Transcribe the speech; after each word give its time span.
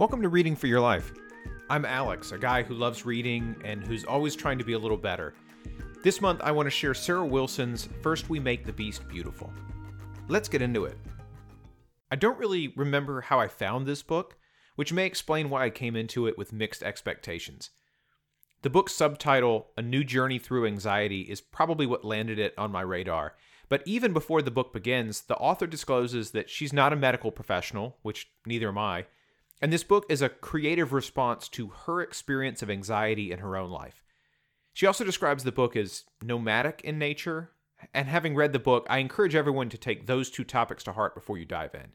Welcome 0.00 0.22
to 0.22 0.30
Reading 0.30 0.56
for 0.56 0.66
Your 0.66 0.80
Life. 0.80 1.12
I'm 1.68 1.84
Alex, 1.84 2.32
a 2.32 2.38
guy 2.38 2.62
who 2.62 2.72
loves 2.72 3.04
reading 3.04 3.54
and 3.66 3.86
who's 3.86 4.06
always 4.06 4.34
trying 4.34 4.56
to 4.56 4.64
be 4.64 4.72
a 4.72 4.78
little 4.78 4.96
better. 4.96 5.34
This 6.02 6.22
month, 6.22 6.40
I 6.42 6.52
want 6.52 6.64
to 6.64 6.70
share 6.70 6.94
Sarah 6.94 7.26
Wilson's 7.26 7.86
First 8.00 8.30
We 8.30 8.40
Make 8.40 8.64
the 8.64 8.72
Beast 8.72 9.06
Beautiful. 9.08 9.52
Let's 10.26 10.48
get 10.48 10.62
into 10.62 10.86
it. 10.86 10.96
I 12.10 12.16
don't 12.16 12.38
really 12.38 12.72
remember 12.76 13.20
how 13.20 13.38
I 13.38 13.48
found 13.48 13.86
this 13.86 14.02
book, 14.02 14.38
which 14.74 14.90
may 14.90 15.04
explain 15.04 15.50
why 15.50 15.66
I 15.66 15.70
came 15.70 15.96
into 15.96 16.26
it 16.26 16.38
with 16.38 16.50
mixed 16.50 16.82
expectations. 16.82 17.68
The 18.62 18.70
book's 18.70 18.94
subtitle, 18.94 19.66
A 19.76 19.82
New 19.82 20.02
Journey 20.02 20.38
Through 20.38 20.66
Anxiety, 20.66 21.24
is 21.24 21.42
probably 21.42 21.84
what 21.84 22.06
landed 22.06 22.38
it 22.38 22.54
on 22.56 22.72
my 22.72 22.80
radar. 22.80 23.34
But 23.68 23.82
even 23.84 24.14
before 24.14 24.40
the 24.40 24.50
book 24.50 24.72
begins, 24.72 25.20
the 25.20 25.36
author 25.36 25.66
discloses 25.66 26.30
that 26.30 26.48
she's 26.48 26.72
not 26.72 26.94
a 26.94 26.96
medical 26.96 27.30
professional, 27.30 27.98
which 28.00 28.30
neither 28.46 28.68
am 28.68 28.78
I, 28.78 29.04
and 29.60 29.72
this 29.72 29.84
book 29.84 30.06
is 30.08 30.22
a 30.22 30.28
creative 30.28 30.92
response 30.92 31.48
to 31.48 31.68
her 31.86 32.00
experience 32.00 32.62
of 32.62 32.70
anxiety 32.70 33.30
in 33.30 33.40
her 33.40 33.56
own 33.56 33.70
life. 33.70 34.02
She 34.72 34.86
also 34.86 35.04
describes 35.04 35.44
the 35.44 35.52
book 35.52 35.76
as 35.76 36.04
nomadic 36.22 36.80
in 36.82 36.98
nature, 36.98 37.50
and 37.92 38.08
having 38.08 38.34
read 38.34 38.52
the 38.52 38.58
book, 38.58 38.86
I 38.88 38.98
encourage 38.98 39.34
everyone 39.34 39.68
to 39.70 39.78
take 39.78 40.06
those 40.06 40.30
two 40.30 40.44
topics 40.44 40.84
to 40.84 40.92
heart 40.92 41.14
before 41.14 41.38
you 41.38 41.44
dive 41.44 41.74
in. 41.74 41.92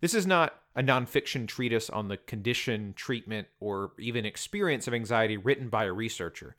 This 0.00 0.14
is 0.14 0.26
not 0.26 0.54
a 0.74 0.82
nonfiction 0.82 1.46
treatise 1.46 1.90
on 1.90 2.08
the 2.08 2.16
condition, 2.16 2.94
treatment, 2.94 3.48
or 3.58 3.92
even 3.98 4.24
experience 4.24 4.86
of 4.86 4.94
anxiety 4.94 5.36
written 5.36 5.68
by 5.68 5.84
a 5.84 5.92
researcher, 5.92 6.56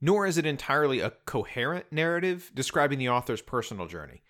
nor 0.00 0.26
is 0.26 0.38
it 0.38 0.46
entirely 0.46 1.00
a 1.00 1.12
coherent 1.26 1.86
narrative 1.92 2.50
describing 2.54 2.98
the 2.98 3.08
author's 3.08 3.42
personal 3.42 3.86
journey. 3.86 4.22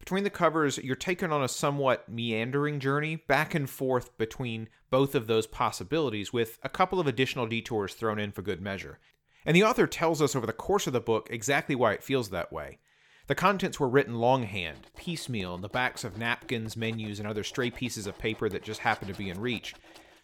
Between 0.00 0.24
the 0.24 0.30
covers, 0.30 0.78
you're 0.78 0.96
taken 0.96 1.30
on 1.30 1.44
a 1.44 1.48
somewhat 1.48 2.08
meandering 2.08 2.80
journey 2.80 3.16
back 3.16 3.54
and 3.54 3.70
forth 3.70 4.16
between 4.18 4.68
both 4.90 5.14
of 5.14 5.28
those 5.28 5.46
possibilities, 5.46 6.32
with 6.32 6.58
a 6.64 6.68
couple 6.68 6.98
of 6.98 7.06
additional 7.06 7.46
detours 7.46 7.94
thrown 7.94 8.18
in 8.18 8.32
for 8.32 8.42
good 8.42 8.60
measure. 8.60 8.98
And 9.46 9.54
the 9.54 9.62
author 9.62 9.86
tells 9.86 10.20
us 10.20 10.34
over 10.34 10.46
the 10.46 10.52
course 10.52 10.86
of 10.86 10.92
the 10.92 11.00
book 11.00 11.28
exactly 11.30 11.74
why 11.74 11.92
it 11.92 12.02
feels 12.02 12.30
that 12.30 12.52
way. 12.52 12.78
The 13.26 13.34
contents 13.36 13.78
were 13.78 13.88
written 13.88 14.16
longhand, 14.16 14.88
piecemeal, 14.96 15.54
in 15.54 15.60
the 15.60 15.68
backs 15.68 16.02
of 16.02 16.18
napkins, 16.18 16.76
menus, 16.76 17.20
and 17.20 17.28
other 17.28 17.44
stray 17.44 17.70
pieces 17.70 18.08
of 18.08 18.18
paper 18.18 18.48
that 18.48 18.64
just 18.64 18.80
happened 18.80 19.12
to 19.12 19.18
be 19.18 19.30
in 19.30 19.40
reach. 19.40 19.74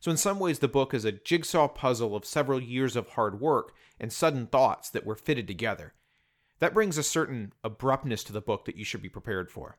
So, 0.01 0.11
in 0.11 0.17
some 0.17 0.41
ways, 0.41 0.59
the 0.59 0.69
book 0.69 0.93
is 0.93 1.05
a 1.05 1.13
jigsaw 1.13 1.69
puzzle 1.69 2.17
of 2.17 2.25
several 2.25 2.61
years 2.61 2.97
of 2.97 3.11
hard 3.11 3.41
work 3.41 3.75
and 4.01 4.13
sudden 4.13 4.47
thoughts 4.47 4.91
that 4.91 5.07
were 5.07 5.15
fitted 5.15 5.47
together. 5.47 5.95
That 6.59 6.75
brings 6.75 6.97
a 6.97 7.03
certain 7.03 7.53
abruptness 7.63 8.25
to 8.25 8.33
the 8.33 8.41
book 8.41 8.65
that 8.65 8.77
you 8.77 8.85
should 8.85 9.03
be 9.03 9.09
prepared 9.09 9.51
for. 9.51 9.79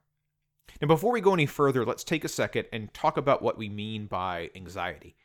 Now, 0.82 0.88
before 0.88 1.12
we 1.12 1.22
go 1.22 1.34
any 1.34 1.46
further, 1.46 1.86
let's 1.86 2.04
take 2.04 2.24
a 2.24 2.30
second 2.30 2.68
and 2.72 2.94
talk 2.94 3.18
about 3.18 3.42
what 3.42 3.58
we 3.58 3.70
mean 3.70 4.06
by 4.06 4.52
anxiety. 4.56 5.16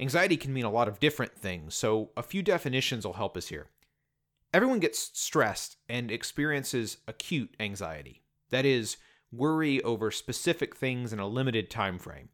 Anxiety 0.00 0.36
can 0.36 0.52
mean 0.52 0.64
a 0.64 0.70
lot 0.70 0.88
of 0.88 1.00
different 1.00 1.36
things, 1.36 1.74
so 1.74 2.10
a 2.16 2.22
few 2.22 2.42
definitions 2.42 3.04
will 3.04 3.14
help 3.14 3.36
us 3.36 3.48
here. 3.48 3.68
Everyone 4.52 4.78
gets 4.78 5.10
stressed 5.12 5.76
and 5.88 6.10
experiences 6.10 6.98
acute 7.06 7.54
anxiety. 7.60 8.22
That 8.50 8.64
is, 8.64 8.96
worry 9.30 9.82
over 9.82 10.10
specific 10.10 10.74
things 10.74 11.12
in 11.12 11.18
a 11.18 11.28
limited 11.28 11.70
time 11.70 11.98
frame. 11.98 12.30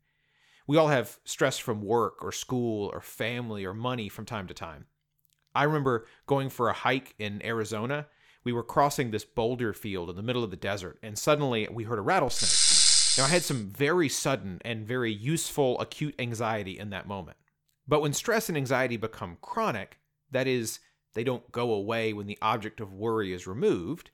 We 0.66 0.76
all 0.76 0.88
have 0.88 1.18
stress 1.24 1.58
from 1.58 1.82
work 1.82 2.22
or 2.22 2.32
school 2.32 2.90
or 2.92 3.00
family 3.00 3.64
or 3.64 3.74
money 3.74 4.08
from 4.08 4.24
time 4.26 4.46
to 4.46 4.54
time. 4.54 4.86
I 5.54 5.64
remember 5.64 6.06
going 6.26 6.50
for 6.50 6.68
a 6.68 6.72
hike 6.74 7.14
in 7.18 7.44
Arizona 7.44 8.06
we 8.44 8.52
were 8.52 8.62
crossing 8.62 9.10
this 9.10 9.24
boulder 9.24 9.72
field 9.72 10.10
in 10.10 10.16
the 10.16 10.22
middle 10.22 10.44
of 10.44 10.50
the 10.50 10.56
desert, 10.56 10.98
and 11.02 11.18
suddenly 11.18 11.66
we 11.70 11.84
heard 11.84 11.98
a 11.98 12.02
rattlesnake. 12.02 13.18
Now, 13.18 13.24
I 13.24 13.32
had 13.32 13.42
some 13.42 13.70
very 13.70 14.08
sudden 14.08 14.60
and 14.64 14.86
very 14.86 15.12
useful 15.12 15.80
acute 15.80 16.14
anxiety 16.18 16.78
in 16.78 16.90
that 16.90 17.08
moment. 17.08 17.38
But 17.88 18.02
when 18.02 18.12
stress 18.12 18.48
and 18.48 18.56
anxiety 18.56 18.96
become 18.96 19.38
chronic, 19.40 19.98
that 20.30 20.46
is, 20.46 20.80
they 21.14 21.24
don't 21.24 21.50
go 21.52 21.72
away 21.72 22.12
when 22.12 22.26
the 22.26 22.38
object 22.42 22.80
of 22.80 22.92
worry 22.92 23.32
is 23.32 23.46
removed, 23.46 24.10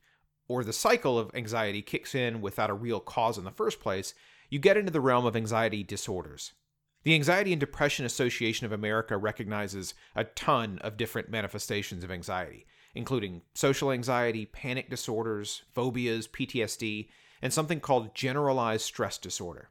or 0.47 0.63
the 0.63 0.73
cycle 0.73 1.17
of 1.17 1.31
anxiety 1.33 1.81
kicks 1.81 2.15
in 2.15 2.41
without 2.41 2.69
a 2.69 2.75
real 2.75 2.99
cause 2.99 3.37
in 3.37 3.43
the 3.43 3.51
first 3.51 3.79
place, 3.79 4.13
you 4.49 4.59
get 4.59 4.77
into 4.77 4.91
the 4.91 5.01
realm 5.01 5.25
of 5.25 5.35
anxiety 5.35 5.83
disorders. 5.83 6.53
The 7.03 7.15
Anxiety 7.15 7.51
and 7.51 7.59
Depression 7.59 8.05
Association 8.05 8.67
of 8.67 8.71
America 8.71 9.17
recognizes 9.17 9.95
a 10.15 10.23
ton 10.23 10.77
of 10.79 10.97
different 10.97 11.29
manifestations 11.29 12.03
of 12.03 12.11
anxiety 12.11 12.67
including 12.95 13.41
social 13.53 13.91
anxiety, 13.91 14.45
panic 14.45 14.89
disorders, 14.89 15.63
phobias, 15.73 16.27
PTSD, 16.27 17.09
and 17.41 17.51
something 17.51 17.79
called 17.79 18.13
generalized 18.13 18.83
stress 18.83 19.17
disorder. 19.17 19.69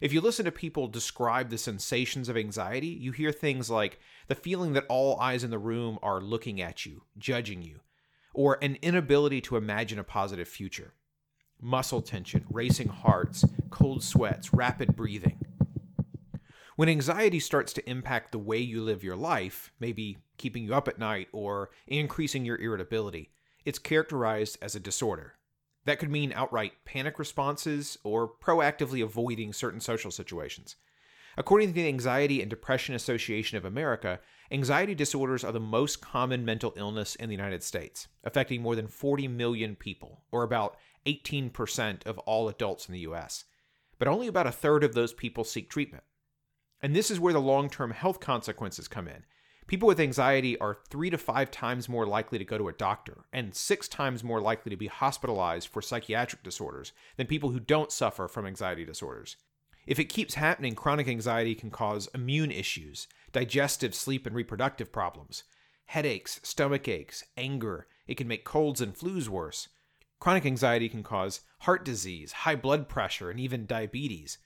If 0.00 0.12
you 0.12 0.20
listen 0.20 0.44
to 0.44 0.52
people 0.52 0.88
describe 0.88 1.50
the 1.50 1.58
sensations 1.58 2.28
of 2.28 2.36
anxiety, 2.36 2.88
you 2.88 3.12
hear 3.12 3.30
things 3.30 3.70
like 3.70 4.00
the 4.26 4.34
feeling 4.34 4.72
that 4.72 4.86
all 4.88 5.20
eyes 5.20 5.44
in 5.44 5.50
the 5.50 5.58
room 5.58 5.98
are 6.02 6.20
looking 6.20 6.60
at 6.60 6.84
you, 6.84 7.02
judging 7.16 7.62
you, 7.62 7.80
or 8.32 8.58
an 8.60 8.76
inability 8.82 9.40
to 9.42 9.56
imagine 9.56 9.98
a 9.98 10.04
positive 10.04 10.48
future. 10.48 10.94
Muscle 11.60 12.02
tension, 12.02 12.44
racing 12.50 12.88
hearts, 12.88 13.44
cold 13.70 14.02
sweats, 14.02 14.52
rapid 14.52 14.96
breathing. 14.96 15.43
When 16.76 16.88
anxiety 16.88 17.38
starts 17.38 17.72
to 17.74 17.88
impact 17.88 18.32
the 18.32 18.38
way 18.38 18.58
you 18.58 18.82
live 18.82 19.04
your 19.04 19.14
life, 19.14 19.72
maybe 19.78 20.18
keeping 20.38 20.64
you 20.64 20.74
up 20.74 20.88
at 20.88 20.98
night 20.98 21.28
or 21.30 21.70
increasing 21.86 22.44
your 22.44 22.60
irritability, 22.60 23.30
it's 23.64 23.78
characterized 23.78 24.58
as 24.60 24.74
a 24.74 24.80
disorder. 24.80 25.34
That 25.84 26.00
could 26.00 26.10
mean 26.10 26.32
outright 26.32 26.72
panic 26.84 27.20
responses 27.20 27.96
or 28.02 28.28
proactively 28.28 29.04
avoiding 29.04 29.52
certain 29.52 29.78
social 29.78 30.10
situations. 30.10 30.74
According 31.36 31.68
to 31.68 31.74
the 31.74 31.86
Anxiety 31.86 32.40
and 32.40 32.50
Depression 32.50 32.96
Association 32.96 33.56
of 33.56 33.64
America, 33.64 34.18
anxiety 34.50 34.96
disorders 34.96 35.44
are 35.44 35.52
the 35.52 35.60
most 35.60 36.00
common 36.00 36.44
mental 36.44 36.72
illness 36.76 37.14
in 37.14 37.28
the 37.28 37.36
United 37.36 37.62
States, 37.62 38.08
affecting 38.24 38.62
more 38.62 38.74
than 38.74 38.88
40 38.88 39.28
million 39.28 39.76
people, 39.76 40.24
or 40.32 40.42
about 40.42 40.76
18% 41.06 42.04
of 42.04 42.18
all 42.20 42.48
adults 42.48 42.88
in 42.88 42.94
the 42.94 43.00
US. 43.00 43.44
But 44.00 44.08
only 44.08 44.26
about 44.26 44.48
a 44.48 44.52
third 44.52 44.82
of 44.82 44.94
those 44.94 45.12
people 45.12 45.44
seek 45.44 45.70
treatment. 45.70 46.02
And 46.84 46.94
this 46.94 47.10
is 47.10 47.18
where 47.18 47.32
the 47.32 47.40
long 47.40 47.70
term 47.70 47.92
health 47.92 48.20
consequences 48.20 48.88
come 48.88 49.08
in. 49.08 49.24
People 49.66 49.88
with 49.88 49.98
anxiety 49.98 50.58
are 50.58 50.76
three 50.90 51.08
to 51.08 51.16
five 51.16 51.50
times 51.50 51.88
more 51.88 52.06
likely 52.06 52.38
to 52.38 52.44
go 52.44 52.58
to 52.58 52.68
a 52.68 52.74
doctor 52.74 53.24
and 53.32 53.54
six 53.54 53.88
times 53.88 54.22
more 54.22 54.38
likely 54.38 54.68
to 54.68 54.76
be 54.76 54.88
hospitalized 54.88 55.66
for 55.66 55.80
psychiatric 55.80 56.42
disorders 56.42 56.92
than 57.16 57.26
people 57.26 57.48
who 57.48 57.58
don't 57.58 57.90
suffer 57.90 58.28
from 58.28 58.44
anxiety 58.44 58.84
disorders. 58.84 59.38
If 59.86 59.98
it 59.98 60.10
keeps 60.10 60.34
happening, 60.34 60.74
chronic 60.74 61.08
anxiety 61.08 61.54
can 61.54 61.70
cause 61.70 62.10
immune 62.12 62.52
issues, 62.52 63.08
digestive, 63.32 63.94
sleep, 63.94 64.26
and 64.26 64.36
reproductive 64.36 64.92
problems, 64.92 65.44
headaches, 65.86 66.38
stomach 66.42 66.86
aches, 66.86 67.24
anger. 67.38 67.86
It 68.06 68.18
can 68.18 68.28
make 68.28 68.44
colds 68.44 68.82
and 68.82 68.94
flus 68.94 69.26
worse. 69.26 69.68
Chronic 70.20 70.44
anxiety 70.44 70.90
can 70.90 71.02
cause 71.02 71.40
heart 71.60 71.82
disease, 71.82 72.32
high 72.32 72.56
blood 72.56 72.90
pressure, 72.90 73.30
and 73.30 73.40
even 73.40 73.64
diabetes. 73.64 74.36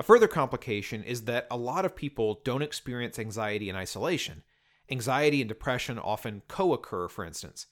A 0.00 0.02
further 0.02 0.28
complication 0.28 1.04
is 1.04 1.24
that 1.24 1.46
a 1.50 1.58
lot 1.58 1.84
of 1.84 1.94
people 1.94 2.40
don't 2.42 2.62
experience 2.62 3.18
anxiety 3.18 3.68
in 3.68 3.76
isolation. 3.76 4.44
Anxiety 4.90 5.42
and 5.42 5.48
depression 5.48 5.98
often 5.98 6.40
co 6.48 6.72
occur, 6.72 7.06
for 7.06 7.22
instance. 7.22 7.66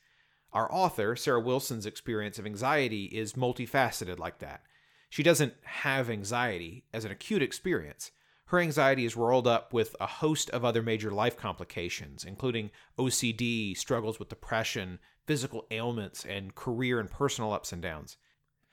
Our 0.52 0.70
author, 0.70 1.16
Sarah 1.16 1.40
Wilson's 1.40 1.86
experience 1.86 2.38
of 2.38 2.44
anxiety 2.44 3.06
is 3.06 3.32
multifaceted 3.32 4.18
like 4.18 4.40
that. 4.40 4.60
She 5.08 5.22
doesn't 5.22 5.54
have 5.62 6.10
anxiety 6.10 6.84
as 6.92 7.06
an 7.06 7.12
acute 7.12 7.40
experience. 7.40 8.10
Her 8.48 8.60
anxiety 8.60 9.06
is 9.06 9.16
rolled 9.16 9.46
up 9.46 9.72
with 9.72 9.96
a 9.98 10.06
host 10.06 10.50
of 10.50 10.66
other 10.66 10.82
major 10.82 11.10
life 11.10 11.38
complications, 11.38 12.24
including 12.24 12.70
OCD, 12.98 13.74
struggles 13.74 14.18
with 14.18 14.28
depression, 14.28 14.98
physical 15.26 15.66
ailments, 15.70 16.26
and 16.26 16.54
career 16.54 17.00
and 17.00 17.10
personal 17.10 17.54
ups 17.54 17.72
and 17.72 17.80
downs. 17.80 18.18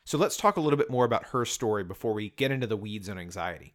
So 0.05 0.19
let's 0.19 0.37
talk 0.37 0.55
a 0.55 0.61
little 0.61 0.77
bit 0.77 0.91
more 0.91 1.03
about 1.03 1.27
her 1.27 1.45
story 1.45 1.83
before 1.83 2.13
we 2.13 2.29
get 2.29 2.51
into 2.51 2.67
the 2.67 2.77
weeds 2.77 3.09
on 3.09 3.17
anxiety. 3.17 3.73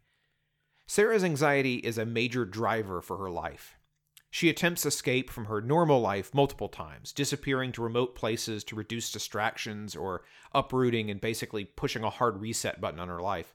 Sarah's 0.87 1.25
anxiety 1.25 1.77
is 1.77 1.99
a 1.99 2.07
major 2.07 2.45
driver 2.45 3.03
for 3.03 3.17
her 3.17 3.31
life. 3.31 3.77
She 4.31 4.49
attempts 4.49 4.87
escape 4.87 5.29
from 5.29 5.47
her 5.47 5.61
normal 5.61 6.01
life 6.01 6.33
multiple 6.33 6.69
times, 6.69 7.13
disappearing 7.13 7.73
to 7.73 7.83
remote 7.83 8.15
places 8.15 8.63
to 8.65 8.77
reduce 8.77 9.11
distractions 9.11 9.97
or 9.97 10.23
uprooting 10.55 11.11
and 11.11 11.21
basically 11.21 11.65
pushing 11.65 12.05
a 12.05 12.11
hard 12.11 12.41
reset 12.41 12.81
button 12.81 13.01
on 13.01 13.09
her 13.09 13.21
life. 13.21 13.55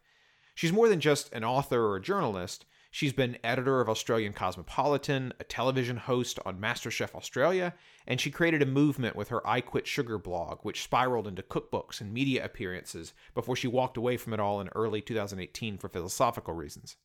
She's 0.53 0.73
more 0.73 0.89
than 0.89 0.99
just 0.99 1.31
an 1.31 1.45
author 1.45 1.81
or 1.81 1.95
a 1.95 2.01
journalist. 2.01 2.65
She's 2.95 3.11
been 3.11 3.37
editor 3.43 3.81
of 3.81 3.89
Australian 3.89 4.31
Cosmopolitan, 4.31 5.33
a 5.37 5.43
television 5.43 5.97
host 5.97 6.39
on 6.45 6.61
MasterChef 6.61 7.13
Australia, 7.13 7.73
and 8.07 8.21
she 8.21 8.31
created 8.31 8.61
a 8.61 8.65
movement 8.65 9.17
with 9.17 9.27
her 9.27 9.45
I 9.45 9.59
Quit 9.59 9.85
Sugar 9.85 10.17
blog, 10.17 10.59
which 10.61 10.81
spiraled 10.81 11.27
into 11.27 11.43
cookbooks 11.43 11.99
and 11.99 12.13
media 12.13 12.45
appearances 12.45 13.13
before 13.33 13.57
she 13.57 13.67
walked 13.67 13.97
away 13.97 14.15
from 14.15 14.31
it 14.31 14.39
all 14.39 14.61
in 14.61 14.69
early 14.69 15.01
2018 15.01 15.77
for 15.77 15.89
philosophical 15.89 16.53
reasons. 16.53 16.95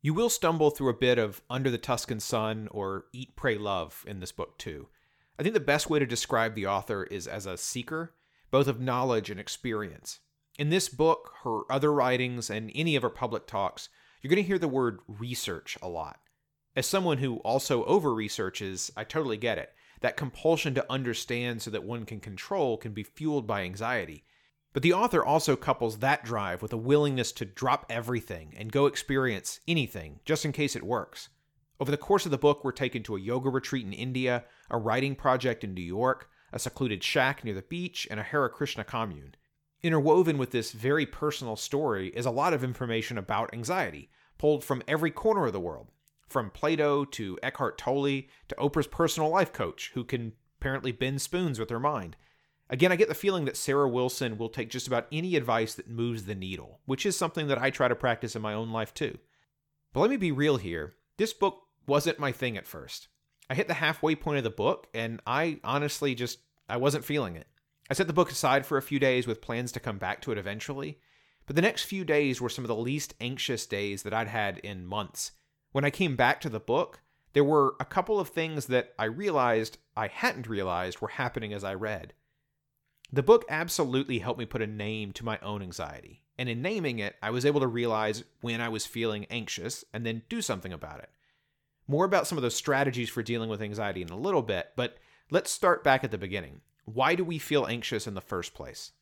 You 0.00 0.14
will 0.14 0.30
stumble 0.30 0.70
through 0.70 0.88
a 0.88 0.94
bit 0.94 1.18
of 1.18 1.42
Under 1.50 1.70
the 1.70 1.76
Tuscan 1.76 2.20
Sun 2.20 2.68
or 2.70 3.04
Eat, 3.12 3.36
Pray, 3.36 3.58
Love 3.58 4.02
in 4.08 4.20
this 4.20 4.32
book, 4.32 4.56
too. 4.56 4.88
I 5.38 5.42
think 5.42 5.52
the 5.52 5.60
best 5.60 5.90
way 5.90 5.98
to 5.98 6.06
describe 6.06 6.54
the 6.54 6.68
author 6.68 7.04
is 7.04 7.26
as 7.26 7.44
a 7.44 7.58
seeker, 7.58 8.14
both 8.50 8.66
of 8.66 8.80
knowledge 8.80 9.28
and 9.28 9.38
experience. 9.38 10.20
In 10.58 10.70
this 10.70 10.88
book, 10.88 11.32
her 11.42 11.70
other 11.70 11.92
writings, 11.92 12.48
and 12.48 12.72
any 12.74 12.96
of 12.96 13.02
her 13.02 13.10
public 13.10 13.46
talks, 13.46 13.90
you're 14.24 14.30
going 14.30 14.42
to 14.42 14.46
hear 14.46 14.58
the 14.58 14.66
word 14.66 15.00
research 15.06 15.76
a 15.82 15.88
lot. 15.88 16.18
As 16.74 16.86
someone 16.86 17.18
who 17.18 17.36
also 17.40 17.84
over 17.84 18.14
researches, 18.14 18.90
I 18.96 19.04
totally 19.04 19.36
get 19.36 19.58
it. 19.58 19.74
That 20.00 20.16
compulsion 20.16 20.74
to 20.76 20.90
understand 20.90 21.60
so 21.60 21.70
that 21.70 21.84
one 21.84 22.06
can 22.06 22.20
control 22.20 22.78
can 22.78 22.92
be 22.92 23.02
fueled 23.02 23.46
by 23.46 23.64
anxiety. 23.64 24.24
But 24.72 24.82
the 24.82 24.94
author 24.94 25.22
also 25.22 25.56
couples 25.56 25.98
that 25.98 26.24
drive 26.24 26.62
with 26.62 26.72
a 26.72 26.78
willingness 26.78 27.32
to 27.32 27.44
drop 27.44 27.84
everything 27.90 28.54
and 28.56 28.72
go 28.72 28.86
experience 28.86 29.60
anything 29.68 30.20
just 30.24 30.46
in 30.46 30.52
case 30.52 30.74
it 30.74 30.84
works. 30.84 31.28
Over 31.78 31.90
the 31.90 31.98
course 31.98 32.24
of 32.24 32.30
the 32.30 32.38
book, 32.38 32.64
we're 32.64 32.72
taken 32.72 33.02
to 33.02 33.16
a 33.16 33.20
yoga 33.20 33.50
retreat 33.50 33.84
in 33.84 33.92
India, 33.92 34.44
a 34.70 34.78
writing 34.78 35.16
project 35.16 35.64
in 35.64 35.74
New 35.74 35.82
York, 35.82 36.30
a 36.50 36.58
secluded 36.58 37.04
shack 37.04 37.44
near 37.44 37.54
the 37.54 37.60
beach, 37.60 38.08
and 38.10 38.18
a 38.18 38.22
Hare 38.22 38.48
Krishna 38.48 38.84
commune. 38.84 39.34
Interwoven 39.84 40.38
with 40.38 40.50
this 40.50 40.72
very 40.72 41.04
personal 41.04 41.56
story 41.56 42.08
is 42.08 42.24
a 42.24 42.30
lot 42.30 42.54
of 42.54 42.64
information 42.64 43.18
about 43.18 43.52
anxiety, 43.52 44.08
pulled 44.38 44.64
from 44.64 44.82
every 44.88 45.10
corner 45.10 45.44
of 45.44 45.52
the 45.52 45.60
world, 45.60 45.90
from 46.26 46.48
Plato 46.48 47.04
to 47.04 47.38
Eckhart 47.42 47.76
Tolle 47.76 48.22
to 48.48 48.54
Oprah's 48.56 48.86
personal 48.86 49.28
life 49.28 49.52
coach, 49.52 49.90
who 49.92 50.02
can 50.02 50.32
apparently 50.58 50.90
bend 50.90 51.20
spoons 51.20 51.58
with 51.58 51.68
her 51.68 51.78
mind. 51.78 52.16
Again, 52.70 52.92
I 52.92 52.96
get 52.96 53.08
the 53.08 53.14
feeling 53.14 53.44
that 53.44 53.58
Sarah 53.58 53.86
Wilson 53.86 54.38
will 54.38 54.48
take 54.48 54.70
just 54.70 54.86
about 54.86 55.06
any 55.12 55.36
advice 55.36 55.74
that 55.74 55.90
moves 55.90 56.24
the 56.24 56.34
needle, 56.34 56.80
which 56.86 57.04
is 57.04 57.14
something 57.14 57.48
that 57.48 57.58
I 57.58 57.68
try 57.68 57.88
to 57.88 57.94
practice 57.94 58.34
in 58.34 58.40
my 58.40 58.54
own 58.54 58.72
life 58.72 58.94
too. 58.94 59.18
But 59.92 60.00
let 60.00 60.08
me 60.08 60.16
be 60.16 60.32
real 60.32 60.56
here. 60.56 60.94
This 61.18 61.34
book 61.34 61.60
wasn't 61.86 62.18
my 62.18 62.32
thing 62.32 62.56
at 62.56 62.66
first. 62.66 63.08
I 63.50 63.54
hit 63.54 63.68
the 63.68 63.74
halfway 63.74 64.14
point 64.14 64.38
of 64.38 64.44
the 64.44 64.50
book 64.50 64.86
and 64.94 65.20
I 65.26 65.60
honestly 65.62 66.14
just 66.14 66.38
I 66.70 66.78
wasn't 66.78 67.04
feeling 67.04 67.36
it. 67.36 67.48
I 67.90 67.94
set 67.94 68.06
the 68.06 68.12
book 68.12 68.30
aside 68.30 68.64
for 68.64 68.78
a 68.78 68.82
few 68.82 68.98
days 68.98 69.26
with 69.26 69.42
plans 69.42 69.70
to 69.72 69.80
come 69.80 69.98
back 69.98 70.22
to 70.22 70.32
it 70.32 70.38
eventually, 70.38 70.98
but 71.46 71.54
the 71.54 71.62
next 71.62 71.84
few 71.84 72.04
days 72.04 72.40
were 72.40 72.48
some 72.48 72.64
of 72.64 72.68
the 72.68 72.76
least 72.76 73.14
anxious 73.20 73.66
days 73.66 74.02
that 74.02 74.14
I'd 74.14 74.28
had 74.28 74.58
in 74.58 74.86
months. 74.86 75.32
When 75.72 75.84
I 75.84 75.90
came 75.90 76.16
back 76.16 76.40
to 76.40 76.48
the 76.48 76.60
book, 76.60 77.00
there 77.34 77.44
were 77.44 77.74
a 77.78 77.84
couple 77.84 78.18
of 78.18 78.28
things 78.28 78.66
that 78.66 78.94
I 78.98 79.04
realized 79.04 79.78
I 79.96 80.06
hadn't 80.06 80.46
realized 80.46 81.00
were 81.00 81.08
happening 81.08 81.52
as 81.52 81.64
I 81.64 81.74
read. 81.74 82.14
The 83.12 83.22
book 83.22 83.44
absolutely 83.48 84.20
helped 84.20 84.38
me 84.38 84.46
put 84.46 84.62
a 84.62 84.66
name 84.66 85.12
to 85.12 85.24
my 85.24 85.38
own 85.40 85.60
anxiety, 85.60 86.22
and 86.38 86.48
in 86.48 86.62
naming 86.62 87.00
it, 87.00 87.16
I 87.22 87.30
was 87.30 87.44
able 87.44 87.60
to 87.60 87.66
realize 87.66 88.24
when 88.40 88.60
I 88.60 88.70
was 88.70 88.86
feeling 88.86 89.26
anxious 89.30 89.84
and 89.92 90.06
then 90.06 90.22
do 90.28 90.40
something 90.40 90.72
about 90.72 91.00
it. 91.00 91.10
More 91.86 92.06
about 92.06 92.26
some 92.26 92.38
of 92.38 92.42
those 92.42 92.56
strategies 92.56 93.10
for 93.10 93.22
dealing 93.22 93.50
with 93.50 93.60
anxiety 93.60 94.00
in 94.00 94.08
a 94.08 94.16
little 94.16 94.42
bit, 94.42 94.70
but 94.74 94.96
let's 95.30 95.50
start 95.50 95.84
back 95.84 96.02
at 96.02 96.10
the 96.10 96.18
beginning. 96.18 96.62
Why 96.84 97.14
do 97.14 97.24
we 97.24 97.38
feel 97.38 97.66
anxious 97.66 98.06
in 98.06 98.14
the 98.14 98.20
first 98.20 98.54
place? 98.54 98.92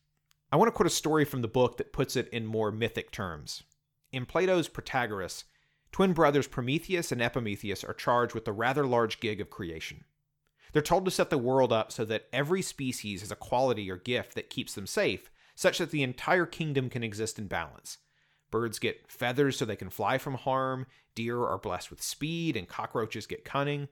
I 0.51 0.55
want 0.55 0.67
to 0.67 0.71
quote 0.71 0.87
a 0.87 0.91
story 0.91 1.25
from 1.25 1.41
the 1.41 1.47
book 1.47 1.77
that 1.77 1.91
puts 1.91 2.15
it 2.15 2.29
in 2.29 2.45
more 2.45 2.71
mythic 2.71 3.11
terms. 3.11 3.63
In 4.11 4.25
Plato's 4.25 4.69
Protagoras, 4.69 5.43
twin 5.91 6.13
brothers 6.13 6.47
Prometheus 6.47 7.11
and 7.11 7.21
Epimetheus 7.21 7.83
are 7.83 7.93
charged 7.93 8.33
with 8.33 8.45
the 8.45 8.53
rather 8.53 8.85
large 8.85 9.19
gig 9.19 9.41
of 9.41 9.49
creation. 9.49 10.05
They're 10.71 10.81
told 10.81 11.05
to 11.05 11.11
set 11.11 11.29
the 11.29 11.37
world 11.37 11.73
up 11.73 11.91
so 11.91 12.05
that 12.05 12.27
every 12.31 12.61
species 12.61 13.21
has 13.21 13.31
a 13.31 13.35
quality 13.35 13.91
or 13.91 13.97
gift 13.97 14.33
that 14.35 14.49
keeps 14.49 14.73
them 14.73 14.87
safe, 14.87 15.29
such 15.55 15.77
that 15.77 15.91
the 15.91 16.03
entire 16.03 16.45
kingdom 16.45 16.89
can 16.89 17.03
exist 17.03 17.37
in 17.37 17.47
balance. 17.47 17.97
Birds 18.49 18.79
get 18.79 19.11
feathers 19.11 19.57
so 19.57 19.65
they 19.65 19.75
can 19.75 19.89
fly 19.89 20.17
from 20.17 20.35
harm, 20.35 20.87
deer 21.15 21.43
are 21.43 21.57
blessed 21.57 21.89
with 21.89 22.01
speed, 22.01 22.55
and 22.55 22.67
cockroaches 22.67 23.27
get 23.27 23.45
cunning. 23.45 23.87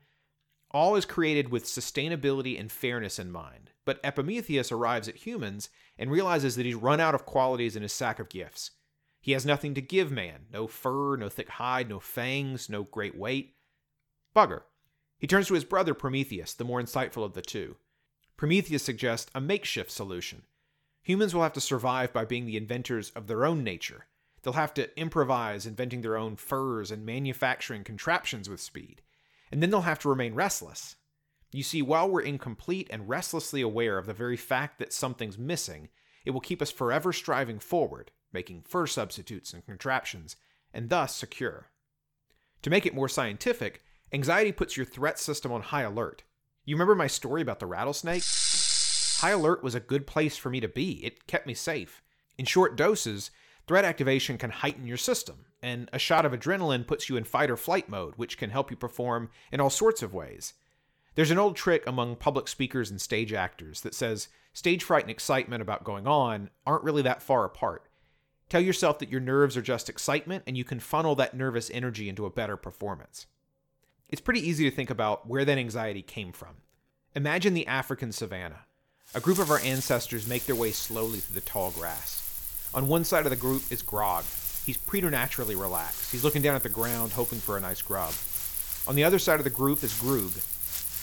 All 0.71 0.95
is 0.95 1.05
created 1.05 1.49
with 1.49 1.65
sustainability 1.65 2.59
and 2.59 2.71
fairness 2.71 3.19
in 3.19 3.31
mind. 3.31 3.71
But 3.85 3.99
Epimetheus 4.03 4.71
arrives 4.71 5.07
at 5.07 5.25
humans 5.27 5.69
and 5.97 6.11
realizes 6.11 6.55
that 6.55 6.65
he's 6.65 6.75
run 6.75 6.99
out 6.99 7.15
of 7.15 7.25
qualities 7.25 7.75
in 7.75 7.83
his 7.83 7.93
sack 7.93 8.19
of 8.19 8.29
gifts. 8.29 8.71
He 9.19 9.33
has 9.33 9.45
nothing 9.45 9.73
to 9.75 9.81
give 9.81 10.11
man 10.11 10.45
no 10.51 10.67
fur, 10.67 11.15
no 11.17 11.29
thick 11.29 11.49
hide, 11.49 11.89
no 11.89 11.99
fangs, 11.99 12.69
no 12.69 12.83
great 12.83 13.17
weight. 13.17 13.55
Bugger. 14.35 14.63
He 15.17 15.27
turns 15.27 15.47
to 15.47 15.53
his 15.53 15.65
brother 15.65 15.93
Prometheus, 15.93 16.53
the 16.53 16.63
more 16.63 16.81
insightful 16.81 17.23
of 17.23 17.33
the 17.33 17.41
two. 17.41 17.75
Prometheus 18.37 18.81
suggests 18.81 19.29
a 19.35 19.41
makeshift 19.41 19.91
solution. 19.91 20.43
Humans 21.03 21.35
will 21.35 21.43
have 21.43 21.53
to 21.53 21.61
survive 21.61 22.13
by 22.13 22.25
being 22.25 22.45
the 22.45 22.57
inventors 22.57 23.11
of 23.11 23.27
their 23.27 23.45
own 23.45 23.63
nature, 23.63 24.05
They'll 24.41 24.53
have 24.53 24.73
to 24.75 24.99
improvise, 24.99 25.65
inventing 25.65 26.01
their 26.01 26.17
own 26.17 26.35
furs 26.35 26.91
and 26.91 27.05
manufacturing 27.05 27.83
contraptions 27.83 28.49
with 28.49 28.59
speed. 28.59 29.01
And 29.51 29.61
then 29.61 29.69
they'll 29.69 29.81
have 29.81 29.99
to 29.99 30.09
remain 30.09 30.33
restless. 30.33 30.95
You 31.51 31.63
see, 31.63 31.81
while 31.81 32.09
we're 32.09 32.21
incomplete 32.21 32.87
and 32.89 33.09
restlessly 33.09 33.61
aware 33.61 33.97
of 33.97 34.05
the 34.05 34.13
very 34.13 34.37
fact 34.37 34.79
that 34.79 34.93
something's 34.93 35.37
missing, 35.37 35.89
it 36.23 36.31
will 36.31 36.39
keep 36.39 36.61
us 36.61 36.71
forever 36.71 37.11
striving 37.11 37.59
forward, 37.59 38.11
making 38.31 38.61
fur 38.61 38.87
substitutes 38.87 39.53
and 39.53 39.65
contraptions, 39.65 40.37
and 40.73 40.89
thus 40.89 41.15
secure. 41.15 41.67
To 42.61 42.69
make 42.69 42.85
it 42.85 42.95
more 42.95 43.09
scientific, 43.09 43.83
anxiety 44.13 44.51
puts 44.51 44.77
your 44.77 44.85
threat 44.85 45.19
system 45.19 45.51
on 45.51 45.61
high 45.61 45.81
alert. 45.81 46.23
You 46.63 46.75
remember 46.75 46.95
my 46.95 47.07
story 47.07 47.41
about 47.41 47.59
the 47.59 47.65
rattlesnake? 47.65 48.23
High 49.19 49.31
alert 49.31 49.63
was 49.63 49.75
a 49.75 49.79
good 49.79 50.07
place 50.07 50.37
for 50.37 50.49
me 50.49 50.59
to 50.61 50.67
be. 50.67 51.03
It 51.03 51.27
kept 51.27 51.47
me 51.47 51.53
safe. 51.53 52.01
In 52.37 52.45
short 52.45 52.77
doses, 52.77 53.31
Threat 53.67 53.85
activation 53.85 54.37
can 54.37 54.49
heighten 54.49 54.87
your 54.87 54.97
system, 54.97 55.45
and 55.61 55.89
a 55.93 55.99
shot 55.99 56.25
of 56.25 56.31
adrenaline 56.31 56.87
puts 56.87 57.09
you 57.09 57.17
in 57.17 57.23
fight 57.23 57.49
or 57.49 57.57
flight 57.57 57.87
mode, 57.87 58.13
which 58.17 58.37
can 58.37 58.49
help 58.49 58.71
you 58.71 58.77
perform 58.77 59.29
in 59.51 59.61
all 59.61 59.69
sorts 59.69 60.01
of 60.01 60.13
ways. 60.13 60.53
There's 61.15 61.31
an 61.31 61.37
old 61.37 61.55
trick 61.55 61.83
among 61.85 62.15
public 62.15 62.47
speakers 62.47 62.89
and 62.89 62.99
stage 62.99 63.33
actors 63.33 63.81
that 63.81 63.93
says 63.93 64.29
stage 64.53 64.83
fright 64.83 65.03
and 65.03 65.11
excitement 65.11 65.61
about 65.61 65.83
going 65.83 66.07
on 66.07 66.49
aren't 66.65 66.83
really 66.83 67.01
that 67.03 67.21
far 67.21 67.45
apart. 67.45 67.87
Tell 68.49 68.61
yourself 68.61 68.99
that 68.99 69.09
your 69.09 69.21
nerves 69.21 69.55
are 69.55 69.61
just 69.61 69.89
excitement, 69.89 70.43
and 70.45 70.57
you 70.57 70.63
can 70.63 70.79
funnel 70.79 71.15
that 71.15 71.33
nervous 71.33 71.69
energy 71.73 72.09
into 72.09 72.25
a 72.25 72.31
better 72.31 72.57
performance. 72.57 73.27
It's 74.09 74.21
pretty 74.21 74.45
easy 74.45 74.69
to 74.69 74.75
think 74.75 74.89
about 74.89 75.27
where 75.27 75.45
that 75.45 75.57
anxiety 75.57 76.01
came 76.01 76.33
from. 76.33 76.57
Imagine 77.15 77.53
the 77.53 77.67
African 77.67 78.11
savannah. 78.11 78.65
A 79.15 79.21
group 79.21 79.39
of 79.39 79.51
our 79.51 79.59
ancestors 79.59 80.27
make 80.27 80.45
their 80.45 80.55
way 80.55 80.71
slowly 80.71 81.19
through 81.19 81.35
the 81.35 81.45
tall 81.45 81.71
grass. 81.71 82.20
On 82.73 82.87
one 82.87 83.03
side 83.03 83.25
of 83.25 83.29
the 83.29 83.35
group 83.35 83.63
is 83.69 83.81
Grog. 83.81 84.23
He's 84.65 84.77
preternaturally 84.77 85.55
relaxed. 85.55 86.11
He's 86.11 86.23
looking 86.23 86.41
down 86.41 86.55
at 86.55 86.63
the 86.63 86.69
ground, 86.69 87.11
hoping 87.11 87.39
for 87.39 87.57
a 87.57 87.61
nice 87.61 87.81
grub. 87.81 88.13
On 88.87 88.95
the 88.95 89.03
other 89.03 89.19
side 89.19 89.39
of 89.39 89.43
the 89.43 89.49
group 89.49 89.83
is 89.83 89.93
Groog. 89.99 90.31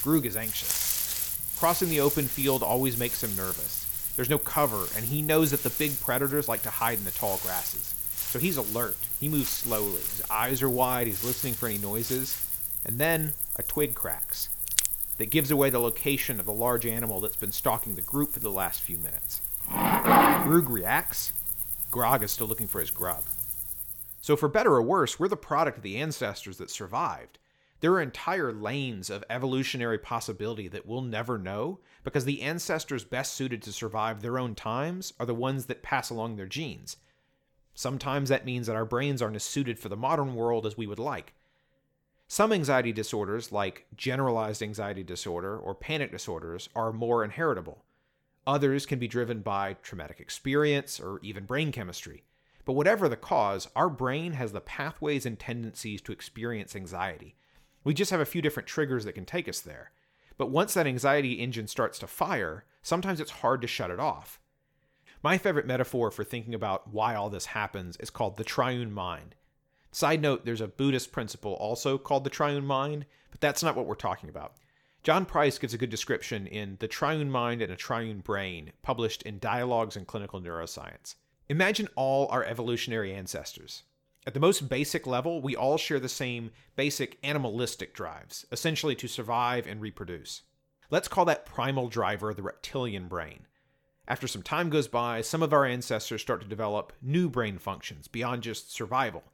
Groog 0.02 0.24
is 0.24 0.36
anxious. 0.36 1.36
Crossing 1.58 1.90
the 1.90 2.00
open 2.00 2.26
field 2.26 2.62
always 2.62 2.98
makes 2.98 3.22
him 3.22 3.36
nervous. 3.36 3.84
There's 4.16 4.30
no 4.30 4.38
cover, 4.38 4.86
and 4.96 5.04
he 5.04 5.22
knows 5.22 5.50
that 5.50 5.62
the 5.62 5.70
big 5.70 6.00
predators 6.00 6.48
like 6.48 6.62
to 6.62 6.70
hide 6.70 6.98
in 6.98 7.04
the 7.04 7.10
tall 7.10 7.38
grasses. 7.42 7.94
So 8.12 8.38
he's 8.38 8.56
alert. 8.56 8.96
He 9.20 9.28
moves 9.28 9.48
slowly. 9.48 10.00
His 10.00 10.22
eyes 10.30 10.62
are 10.62 10.70
wide. 10.70 11.06
He's 11.06 11.24
listening 11.24 11.54
for 11.54 11.66
any 11.68 11.78
noises. 11.78 12.42
And 12.84 12.98
then 12.98 13.32
a 13.56 13.62
twig 13.62 13.94
cracks 13.94 14.48
that 15.18 15.30
gives 15.30 15.50
away 15.50 15.68
the 15.68 15.80
location 15.80 16.40
of 16.40 16.46
the 16.46 16.52
large 16.52 16.86
animal 16.86 17.20
that's 17.20 17.36
been 17.36 17.52
stalking 17.52 17.94
the 17.94 18.02
group 18.02 18.32
for 18.32 18.40
the 18.40 18.50
last 18.50 18.80
few 18.80 18.98
minutes. 18.98 19.40
Groog 19.68 20.70
reacts, 20.70 21.32
Grog 21.90 22.22
is 22.22 22.30
still 22.30 22.46
looking 22.46 22.68
for 22.68 22.80
his 22.80 22.90
grub. 22.90 23.24
So, 24.20 24.36
for 24.36 24.48
better 24.48 24.74
or 24.74 24.82
worse, 24.82 25.18
we're 25.18 25.28
the 25.28 25.36
product 25.36 25.78
of 25.78 25.82
the 25.82 25.96
ancestors 25.96 26.58
that 26.58 26.70
survived. 26.70 27.38
There 27.80 27.92
are 27.92 28.02
entire 28.02 28.52
lanes 28.52 29.08
of 29.08 29.24
evolutionary 29.30 29.98
possibility 29.98 30.68
that 30.68 30.84
we'll 30.84 31.00
never 31.00 31.38
know 31.38 31.78
because 32.04 32.24
the 32.24 32.42
ancestors 32.42 33.04
best 33.04 33.32
suited 33.34 33.62
to 33.62 33.72
survive 33.72 34.20
their 34.20 34.38
own 34.38 34.54
times 34.54 35.14
are 35.18 35.26
the 35.26 35.34
ones 35.34 35.66
that 35.66 35.82
pass 35.82 36.10
along 36.10 36.36
their 36.36 36.46
genes. 36.46 36.96
Sometimes 37.74 38.28
that 38.28 38.44
means 38.44 38.66
that 38.66 38.76
our 38.76 38.84
brains 38.84 39.22
aren't 39.22 39.36
as 39.36 39.44
suited 39.44 39.78
for 39.78 39.88
the 39.88 39.96
modern 39.96 40.34
world 40.34 40.66
as 40.66 40.76
we 40.76 40.86
would 40.86 40.98
like. 40.98 41.32
Some 42.26 42.52
anxiety 42.52 42.92
disorders, 42.92 43.52
like 43.52 43.86
generalized 43.96 44.62
anxiety 44.62 45.04
disorder 45.04 45.56
or 45.56 45.74
panic 45.74 46.10
disorders, 46.10 46.68
are 46.74 46.92
more 46.92 47.24
inheritable. 47.24 47.84
Others 48.48 48.86
can 48.86 48.98
be 48.98 49.06
driven 49.06 49.42
by 49.42 49.74
traumatic 49.82 50.20
experience 50.20 50.98
or 50.98 51.20
even 51.22 51.44
brain 51.44 51.70
chemistry. 51.70 52.24
But 52.64 52.72
whatever 52.72 53.06
the 53.06 53.14
cause, 53.14 53.68
our 53.76 53.90
brain 53.90 54.32
has 54.32 54.52
the 54.52 54.62
pathways 54.62 55.26
and 55.26 55.38
tendencies 55.38 56.00
to 56.00 56.12
experience 56.12 56.74
anxiety. 56.74 57.36
We 57.84 57.92
just 57.92 58.10
have 58.10 58.20
a 58.20 58.24
few 58.24 58.40
different 58.40 58.66
triggers 58.66 59.04
that 59.04 59.12
can 59.12 59.26
take 59.26 59.50
us 59.50 59.60
there. 59.60 59.90
But 60.38 60.50
once 60.50 60.72
that 60.72 60.86
anxiety 60.86 61.34
engine 61.34 61.66
starts 61.66 61.98
to 61.98 62.06
fire, 62.06 62.64
sometimes 62.82 63.20
it's 63.20 63.30
hard 63.32 63.60
to 63.60 63.66
shut 63.68 63.90
it 63.90 64.00
off. 64.00 64.40
My 65.22 65.36
favorite 65.36 65.66
metaphor 65.66 66.10
for 66.10 66.24
thinking 66.24 66.54
about 66.54 66.90
why 66.90 67.14
all 67.14 67.28
this 67.28 67.46
happens 67.46 67.98
is 67.98 68.08
called 68.08 68.38
the 68.38 68.44
triune 68.44 68.92
mind. 68.92 69.34
Side 69.92 70.22
note, 70.22 70.46
there's 70.46 70.62
a 70.62 70.68
Buddhist 70.68 71.12
principle 71.12 71.52
also 71.52 71.98
called 71.98 72.24
the 72.24 72.30
triune 72.30 72.64
mind, 72.64 73.04
but 73.30 73.42
that's 73.42 73.62
not 73.62 73.76
what 73.76 73.84
we're 73.84 73.94
talking 73.94 74.30
about. 74.30 74.54
John 75.08 75.24
Price 75.24 75.56
gives 75.56 75.72
a 75.72 75.78
good 75.78 75.88
description 75.88 76.46
in 76.46 76.76
The 76.80 76.86
Triune 76.86 77.30
Mind 77.30 77.62
and 77.62 77.72
a 77.72 77.76
Triune 77.76 78.18
Brain, 78.18 78.72
published 78.82 79.22
in 79.22 79.38
Dialogues 79.38 79.96
in 79.96 80.04
Clinical 80.04 80.38
Neuroscience. 80.38 81.14
Imagine 81.48 81.88
all 81.96 82.28
our 82.28 82.44
evolutionary 82.44 83.14
ancestors. 83.14 83.84
At 84.26 84.34
the 84.34 84.40
most 84.40 84.68
basic 84.68 85.06
level, 85.06 85.40
we 85.40 85.56
all 85.56 85.78
share 85.78 85.98
the 85.98 86.10
same 86.10 86.50
basic 86.76 87.16
animalistic 87.22 87.94
drives, 87.94 88.44
essentially 88.52 88.94
to 88.96 89.08
survive 89.08 89.66
and 89.66 89.80
reproduce. 89.80 90.42
Let's 90.90 91.08
call 91.08 91.24
that 91.24 91.46
primal 91.46 91.88
driver 91.88 92.34
the 92.34 92.42
reptilian 92.42 93.08
brain. 93.08 93.46
After 94.06 94.28
some 94.28 94.42
time 94.42 94.68
goes 94.68 94.88
by, 94.88 95.22
some 95.22 95.42
of 95.42 95.54
our 95.54 95.64
ancestors 95.64 96.20
start 96.20 96.42
to 96.42 96.48
develop 96.48 96.92
new 97.00 97.30
brain 97.30 97.56
functions 97.56 98.08
beyond 98.08 98.42
just 98.42 98.74
survival. 98.74 99.24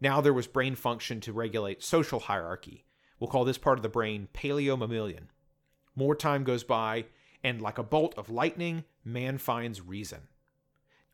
Now 0.00 0.20
there 0.20 0.34
was 0.34 0.48
brain 0.48 0.74
function 0.74 1.20
to 1.20 1.32
regulate 1.32 1.84
social 1.84 2.18
hierarchy. 2.18 2.84
We'll 3.20 3.28
call 3.28 3.44
this 3.44 3.58
part 3.58 3.78
of 3.78 3.82
the 3.82 3.88
brain 3.88 4.28
paleomammalian. 4.34 5.28
More 5.94 6.16
time 6.16 6.42
goes 6.42 6.64
by, 6.64 7.04
and 7.44 7.60
like 7.60 7.78
a 7.78 7.82
bolt 7.82 8.14
of 8.16 8.30
lightning, 8.30 8.84
man 9.04 9.38
finds 9.38 9.80
reason. 9.82 10.22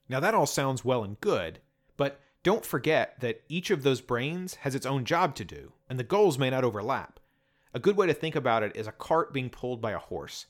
Now 0.08 0.20
that 0.20 0.34
all 0.34 0.46
sounds 0.46 0.84
well 0.84 1.02
and 1.02 1.20
good, 1.20 1.58
but 1.96 2.20
don't 2.44 2.64
forget 2.64 3.18
that 3.20 3.42
each 3.48 3.70
of 3.70 3.82
those 3.82 4.00
brains 4.00 4.54
has 4.56 4.76
its 4.76 4.86
own 4.86 5.04
job 5.04 5.34
to 5.34 5.44
do, 5.44 5.72
and 5.90 5.98
the 5.98 6.04
goals 6.04 6.38
may 6.38 6.48
not 6.48 6.62
overlap. 6.62 7.18
A 7.74 7.80
good 7.80 7.96
way 7.96 8.06
to 8.06 8.14
think 8.14 8.36
about 8.36 8.62
it 8.62 8.76
is 8.76 8.86
a 8.86 8.92
cart 8.92 9.32
being 9.32 9.50
pulled 9.50 9.82
by 9.82 9.90
a 9.90 9.98
horse. 9.98 10.46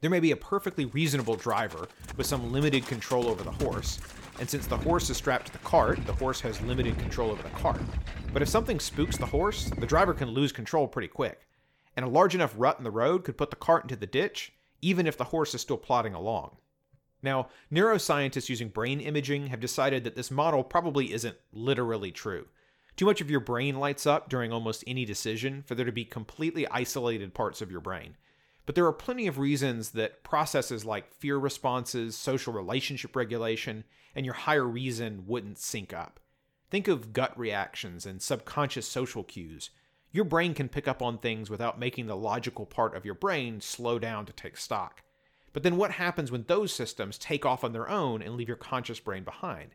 There 0.00 0.10
may 0.10 0.20
be 0.20 0.30
a 0.30 0.36
perfectly 0.36 0.84
reasonable 0.84 1.34
driver 1.34 1.88
with 2.16 2.26
some 2.26 2.52
limited 2.52 2.86
control 2.86 3.26
over 3.26 3.42
the 3.42 3.50
horse, 3.50 3.98
and 4.38 4.48
since 4.48 4.66
the 4.66 4.76
horse 4.76 5.08
is 5.10 5.16
strapped 5.16 5.46
to 5.46 5.52
the 5.52 5.58
cart, 5.58 6.04
the 6.06 6.12
horse 6.12 6.40
has 6.40 6.60
limited 6.62 6.98
control 6.98 7.30
over 7.30 7.42
the 7.42 7.48
cart. 7.50 7.80
But 8.32 8.42
if 8.42 8.48
something 8.48 8.78
spooks 8.78 9.16
the 9.16 9.26
horse, 9.26 9.70
the 9.78 9.86
driver 9.86 10.14
can 10.14 10.30
lose 10.30 10.52
control 10.52 10.86
pretty 10.86 11.08
quick, 11.08 11.46
and 11.96 12.04
a 12.04 12.08
large 12.08 12.34
enough 12.34 12.54
rut 12.56 12.78
in 12.78 12.84
the 12.84 12.90
road 12.90 13.24
could 13.24 13.38
put 13.38 13.50
the 13.50 13.56
cart 13.56 13.84
into 13.84 13.96
the 13.96 14.06
ditch, 14.06 14.52
even 14.82 15.06
if 15.06 15.16
the 15.16 15.24
horse 15.24 15.54
is 15.54 15.60
still 15.60 15.78
plodding 15.78 16.14
along. 16.14 16.56
Now, 17.22 17.48
neuroscientists 17.72 18.48
using 18.48 18.68
brain 18.68 19.00
imaging 19.00 19.48
have 19.48 19.60
decided 19.60 20.04
that 20.04 20.16
this 20.16 20.30
model 20.30 20.62
probably 20.62 21.12
isn't 21.12 21.36
literally 21.52 22.12
true. 22.12 22.46
Too 22.96 23.06
much 23.06 23.20
of 23.20 23.30
your 23.30 23.40
brain 23.40 23.78
lights 23.78 24.06
up 24.06 24.28
during 24.28 24.52
almost 24.52 24.84
any 24.86 25.04
decision 25.04 25.62
for 25.66 25.74
there 25.74 25.86
to 25.86 25.92
be 25.92 26.04
completely 26.04 26.66
isolated 26.68 27.34
parts 27.34 27.60
of 27.60 27.70
your 27.70 27.80
brain. 27.80 28.16
But 28.66 28.74
there 28.74 28.86
are 28.86 28.92
plenty 28.92 29.28
of 29.28 29.38
reasons 29.38 29.90
that 29.90 30.24
processes 30.24 30.84
like 30.84 31.14
fear 31.14 31.38
responses, 31.38 32.16
social 32.16 32.52
relationship 32.52 33.14
regulation, 33.14 33.84
and 34.14 34.26
your 34.26 34.34
higher 34.34 34.66
reason 34.66 35.24
wouldn't 35.26 35.58
sync 35.58 35.92
up. 35.92 36.18
Think 36.68 36.88
of 36.88 37.12
gut 37.12 37.38
reactions 37.38 38.04
and 38.04 38.20
subconscious 38.20 38.88
social 38.88 39.22
cues. 39.22 39.70
Your 40.10 40.24
brain 40.24 40.52
can 40.52 40.68
pick 40.68 40.88
up 40.88 41.00
on 41.00 41.18
things 41.18 41.48
without 41.48 41.78
making 41.78 42.06
the 42.06 42.16
logical 42.16 42.66
part 42.66 42.96
of 42.96 43.04
your 43.04 43.14
brain 43.14 43.60
slow 43.60 44.00
down 44.00 44.26
to 44.26 44.32
take 44.32 44.56
stock. 44.56 45.02
But 45.52 45.62
then 45.62 45.76
what 45.76 45.92
happens 45.92 46.32
when 46.32 46.44
those 46.48 46.72
systems 46.72 47.18
take 47.18 47.46
off 47.46 47.62
on 47.62 47.72
their 47.72 47.88
own 47.88 48.20
and 48.20 48.34
leave 48.34 48.48
your 48.48 48.56
conscious 48.56 48.98
brain 48.98 49.22
behind? 49.22 49.70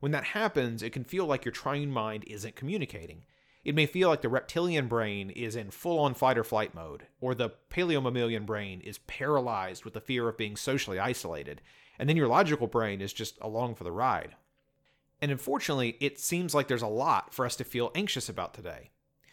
When 0.00 0.12
that 0.12 0.24
happens, 0.24 0.82
it 0.82 0.92
can 0.94 1.04
feel 1.04 1.26
like 1.26 1.44
your 1.44 1.52
triune 1.52 1.90
mind 1.90 2.24
isn't 2.26 2.56
communicating. 2.56 3.24
It 3.62 3.74
may 3.74 3.86
feel 3.86 4.08
like 4.08 4.22
the 4.22 4.28
reptilian 4.30 4.88
brain 4.88 5.28
is 5.30 5.54
in 5.54 5.70
full 5.70 5.98
on 5.98 6.14
fight 6.14 6.38
or 6.38 6.44
flight 6.44 6.74
mode, 6.74 7.06
or 7.20 7.34
the 7.34 7.50
paleomammalian 7.70 8.46
brain 8.46 8.80
is 8.80 8.98
paralyzed 8.98 9.84
with 9.84 9.92
the 9.94 10.00
fear 10.00 10.28
of 10.28 10.38
being 10.38 10.56
socially 10.56 10.98
isolated, 10.98 11.60
and 11.98 12.08
then 12.08 12.16
your 12.16 12.28
logical 12.28 12.66
brain 12.66 13.02
is 13.02 13.12
just 13.12 13.38
along 13.42 13.74
for 13.74 13.84
the 13.84 13.92
ride. 13.92 14.34
And 15.20 15.30
unfortunately, 15.30 15.98
it 16.00 16.18
seems 16.18 16.54
like 16.54 16.68
there's 16.68 16.80
a 16.80 16.86
lot 16.86 17.34
for 17.34 17.44
us 17.44 17.54
to 17.56 17.64
feel 17.64 17.92
anxious 17.94 18.30
about 18.30 18.54
today. 18.54 18.90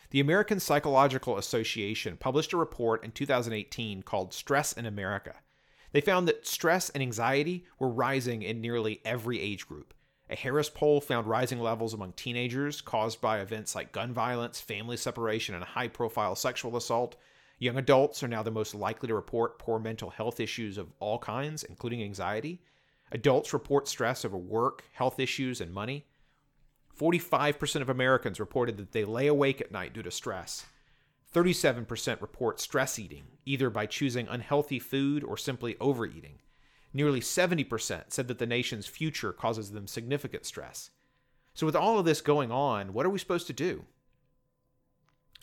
The 0.10 0.20
American 0.20 0.60
Psychological 0.60 1.38
Association 1.38 2.18
published 2.18 2.52
a 2.52 2.58
report 2.58 3.06
in 3.06 3.12
2018 3.12 4.04
called 4.04 4.34
Stress 4.34 4.74
in 4.74 4.86
America. 4.86 5.36
They 5.94 6.02
found 6.02 6.28
that 6.28 6.46
stress 6.46 6.90
and 6.90 7.02
anxiety 7.02 7.66
were 7.80 7.90
rising 7.90 8.42
in 8.42 8.60
nearly 8.60 9.00
every 9.06 9.40
age 9.40 9.68
group. 9.68 9.94
A 10.30 10.36
Harris 10.36 10.70
poll 10.70 11.00
found 11.00 11.26
rising 11.26 11.60
levels 11.60 11.94
among 11.94 12.12
teenagers 12.14 12.82
caused 12.82 13.22
by 13.22 13.40
events 13.40 13.76
like 13.76 13.94
gun 13.94 14.14
violence, 14.14 14.60
family 14.60 14.98
separation, 14.98 15.56
and 15.56 15.64
high 15.64 15.88
profile 15.88 16.36
sexual 16.36 16.76
assault. 16.76 17.16
Young 17.60 17.78
adults 17.78 18.22
are 18.24 18.28
now 18.28 18.44
the 18.44 18.52
most 18.52 18.76
likely 18.76 19.08
to 19.08 19.16
report 19.16 19.58
poor 19.58 19.80
mental 19.80 20.10
health 20.10 20.40
issues 20.40 20.78
of 20.78 20.92
all 21.00 21.18
kinds, 21.18 21.64
including 21.64 22.04
anxiety. 22.04 22.62
Adults 23.12 23.54
report 23.54 23.88
stress 23.88 24.26
over 24.26 24.38
work, 24.38 24.84
health 24.94 25.18
issues, 25.18 25.62
and 25.62 25.74
money. 25.74 26.06
45% 27.00 27.82
of 27.82 27.90
Americans 27.90 28.40
reported 28.40 28.76
that 28.78 28.92
they 28.92 29.06
lay 29.06 29.28
awake 29.28 29.62
at 29.62 29.72
night 29.72 29.94
due 29.94 30.04
to 30.04 30.12
stress. 30.12 30.66
37% 31.34 32.22
report 32.22 32.60
stress 32.60 33.00
eating, 33.00 33.26
either 33.46 33.70
by 33.70 33.86
choosing 33.86 34.28
unhealthy 34.28 34.80
food 34.80 35.24
or 35.24 35.38
simply 35.38 35.78
overeating. 35.80 36.40
Nearly 36.98 37.20
70% 37.20 38.06
said 38.08 38.28
that 38.28 38.40
the 38.40 38.48
nation's 38.48 38.88
future 38.88 39.32
causes 39.32 39.70
them 39.70 39.86
significant 39.86 40.48
stress. 40.48 40.90
So, 41.54 41.68
with 41.68 41.76
all 41.76 42.00
of 42.00 42.06
this 42.06 42.22
going 42.22 42.52
on, 42.52 42.92
what 42.92 43.06
are 43.06 43.12
we 43.12 43.20
supposed 43.20 43.46
to 43.46 43.54
do? 43.54 43.86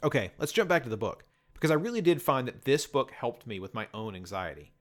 Okay, 0.02 0.32
let's 0.36 0.50
jump 0.50 0.68
back 0.68 0.82
to 0.82 0.88
the 0.88 0.96
book, 0.96 1.26
because 1.52 1.70
I 1.70 1.74
really 1.74 2.00
did 2.00 2.20
find 2.20 2.48
that 2.48 2.64
this 2.64 2.88
book 2.88 3.12
helped 3.12 3.46
me 3.46 3.60
with 3.60 3.72
my 3.72 3.86
own 3.94 4.16
anxiety. 4.16 4.72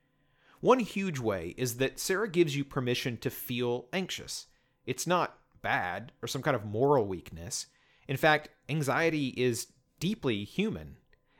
One 0.61 0.79
huge 0.79 1.19
way 1.19 1.53
is 1.57 1.77
that 1.77 1.99
Sarah 1.99 2.27
gives 2.27 2.55
you 2.55 2.65
permission 2.65 3.17
to 3.17 3.29
feel 3.29 3.85
anxious. 3.93 4.47
It's 4.87 5.05
not 5.05 5.37
bad 5.61 6.11
or 6.23 6.27
some 6.27 6.41
kind 6.41 6.55
of 6.55 6.65
moral 6.65 7.05
weakness. 7.05 7.67
In 8.07 8.17
fact, 8.17 8.49
anxiety 8.67 9.27
is 9.27 9.67
deeply 9.99 10.43
human. 10.43 10.95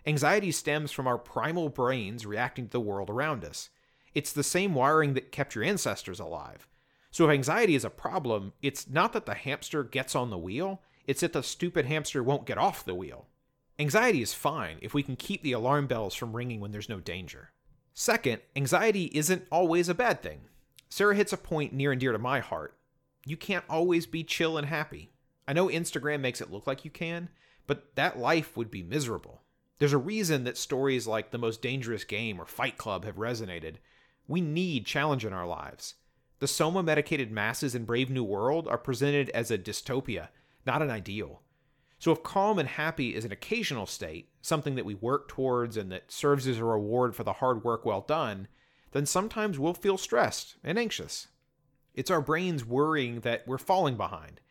Anxiety 0.06 0.52
stems 0.52 0.92
from 0.92 1.08
our 1.08 1.18
primal 1.18 1.70
brains 1.70 2.24
reacting 2.24 2.66
to 2.66 2.72
the 2.74 2.80
world 2.80 3.10
around 3.10 3.44
us. 3.44 3.72
It's 4.16 4.34
the 4.34 4.44
same 4.44 4.74
wiring 4.74 5.14
that 5.14 5.32
kept 5.32 5.56
your 5.56 5.64
ancestors 5.64 6.20
alive. 6.20 6.68
So 7.12 7.26
if 7.26 7.34
anxiety 7.34 7.76
is 7.76 7.86
a 7.86 7.90
problem, 7.90 8.54
it's 8.62 8.90
not 8.90 9.14
that 9.14 9.26
the 9.26 9.34
hamster 9.34 9.84
gets 9.84 10.16
on 10.16 10.30
the 10.30 10.38
wheel, 10.38 10.82
it's 11.06 11.22
that 11.22 11.34
the 11.34 11.44
stupid 11.44 11.86
hamster 11.86 12.24
won't 12.24 12.46
get 12.46 12.58
off 12.58 12.86
the 12.86 12.96
wheel. 12.96 13.28
Anxiety 13.80 14.22
is 14.22 14.34
fine 14.34 14.78
if 14.82 14.94
we 14.94 15.04
can 15.04 15.16
keep 15.16 15.42
the 15.42 15.52
alarm 15.52 15.88
bells 15.88 16.16
from 16.16 16.36
ringing 16.36 16.60
when 16.60 16.72
there's 16.72 16.90
no 16.90 17.00
danger. 17.00 17.52
Second, 17.94 18.42
anxiety 18.56 19.06
isn't 19.14 19.48
always 19.52 19.90
a 19.90 19.94
bad 19.94 20.22
thing. 20.22 20.42
Sarah 20.90 21.16
hits 21.16 21.34
a 21.34 21.38
point 21.38 21.74
near 21.74 21.92
and 21.92 22.00
dear 22.00 22.12
to 22.12 22.20
my 22.20 22.40
heart. 22.40 22.78
You 23.26 23.38
can't 23.38 23.66
always 23.70 24.06
be 24.06 24.24
chill 24.24 24.58
and 24.58 24.68
happy. 24.68 25.12
I 25.48 25.54
know 25.54 25.68
Instagram 25.68 26.22
makes 26.22 26.42
it 26.42 26.52
look 26.52 26.68
like 26.68 26.86
you 26.86 26.92
can, 26.92 27.30
but 27.68 27.96
that 27.96 28.20
life 28.20 28.56
would 28.56 28.72
be 28.72 28.84
miserable. 28.84 29.42
There's 29.80 29.94
a 29.94 29.98
reason 29.98 30.44
that 30.44 30.58
stories 30.58 31.08
like 31.08 31.32
The 31.32 31.38
Most 31.38 31.62
Dangerous 31.62 32.04
Game 32.04 32.40
or 32.40 32.46
Fight 32.46 32.78
Club 32.78 33.06
have 33.06 33.16
resonated. 33.16 33.76
We 34.28 34.42
need 34.42 34.86
challenge 34.86 35.26
in 35.26 35.34
our 35.34 35.46
lives. 35.48 35.96
The 36.40 36.48
soma 36.48 36.84
medicated 36.84 37.32
masses 37.32 37.76
in 37.76 37.86
Brave 37.86 38.10
New 38.10 38.24
World 38.24 38.68
are 38.68 38.78
presented 38.78 39.30
as 39.30 39.52
a 39.52 39.58
dystopia, 39.58 40.30
not 40.66 40.82
an 40.82 40.90
ideal. 40.90 41.42
So 42.00 42.12
if 42.12 42.24
calm 42.24 42.60
and 42.60 42.68
happy 42.68 43.16
is 43.16 43.24
an 43.26 43.32
occasional 43.32 43.86
state, 43.86 44.30
something 44.42 44.76
that 44.76 44.86
we 44.86 44.96
work 44.96 45.28
towards 45.28 45.78
and 45.78 45.92
that 45.92 46.12
serves 46.12 46.48
as 46.48 46.58
a 46.58 46.66
reward 46.66 47.16
for 47.16 47.24
the 47.24 47.34
hard 47.34 47.64
work 47.64 47.86
well 47.86 48.02
done, 48.02 48.48
then 48.92 49.06
sometimes 49.06 49.58
we'll 49.58 49.74
feel 49.74 49.98
stressed 49.98 50.58
and 50.64 50.78
anxious. 50.78 51.28
It's 51.94 52.12
our 52.12 52.22
brains 52.22 52.66
worrying 52.66 53.22
that 53.22 53.48
we're 53.48 53.58
falling 53.58 53.96
behind, 53.96 54.42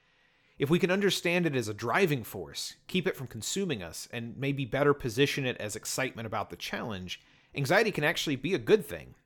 if 0.63 0.71
we 0.71 0.79
can 0.79 0.93
understand 0.93 1.45
it 1.45 1.57
as 1.57 1.67
a 1.67 1.75
driving 1.75 2.23
force, 2.23 2.77
keep 2.87 3.09
it 3.09 3.17
from 3.17 3.27
consuming 3.27 3.83
us, 3.83 4.07
and 4.13 4.37
maybe 4.37 4.65
better 4.65 4.95
position 4.95 5.45
it 5.45 5.57
as 5.57 5.75
excitement 5.75 6.25
about 6.25 6.51
the 6.51 6.57
challenge, 6.57 7.21
anxiety 7.53 7.91
can 7.91 8.05
actually 8.05 8.37
be 8.37 8.55
a 8.55 8.59
good 8.59 8.87
thing. 8.87 9.17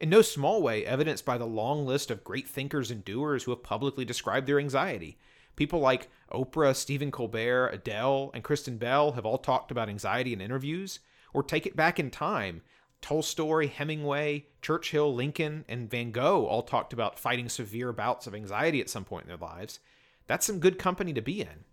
In 0.00 0.10
no 0.10 0.22
small 0.22 0.60
way, 0.60 0.84
evidenced 0.84 1.24
by 1.24 1.38
the 1.38 1.46
long 1.46 1.86
list 1.86 2.10
of 2.10 2.24
great 2.24 2.48
thinkers 2.48 2.90
and 2.90 3.04
doers 3.04 3.44
who 3.44 3.52
have 3.52 3.62
publicly 3.62 4.04
described 4.04 4.46
their 4.46 4.58
anxiety. 4.58 5.18
People 5.56 5.78
like 5.78 6.08
Oprah, 6.32 6.74
Stephen 6.74 7.12
Colbert, 7.12 7.68
Adele, 7.68 8.30
and 8.34 8.42
Kristen 8.42 8.76
Bell 8.76 9.12
have 9.12 9.24
all 9.24 9.38
talked 9.38 9.70
about 9.70 9.88
anxiety 9.88 10.32
in 10.32 10.40
interviews. 10.40 10.98
Or 11.32 11.42
take 11.42 11.66
it 11.66 11.76
back 11.76 11.98
in 11.98 12.10
time. 12.10 12.62
Tolstoy, 13.02 13.68
Hemingway, 13.68 14.46
Churchill, 14.62 15.14
Lincoln, 15.14 15.64
and 15.68 15.90
Van 15.90 16.10
Gogh 16.10 16.46
all 16.46 16.62
talked 16.62 16.92
about 16.92 17.18
fighting 17.18 17.48
severe 17.48 17.92
bouts 17.92 18.26
of 18.26 18.34
anxiety 18.34 18.80
at 18.80 18.88
some 18.88 19.04
point 19.04 19.24
in 19.24 19.28
their 19.28 19.36
lives. 19.36 19.78
That's 20.26 20.46
some 20.46 20.58
good 20.58 20.78
company 20.78 21.12
to 21.12 21.20
be 21.20 21.40
in. 21.40 21.64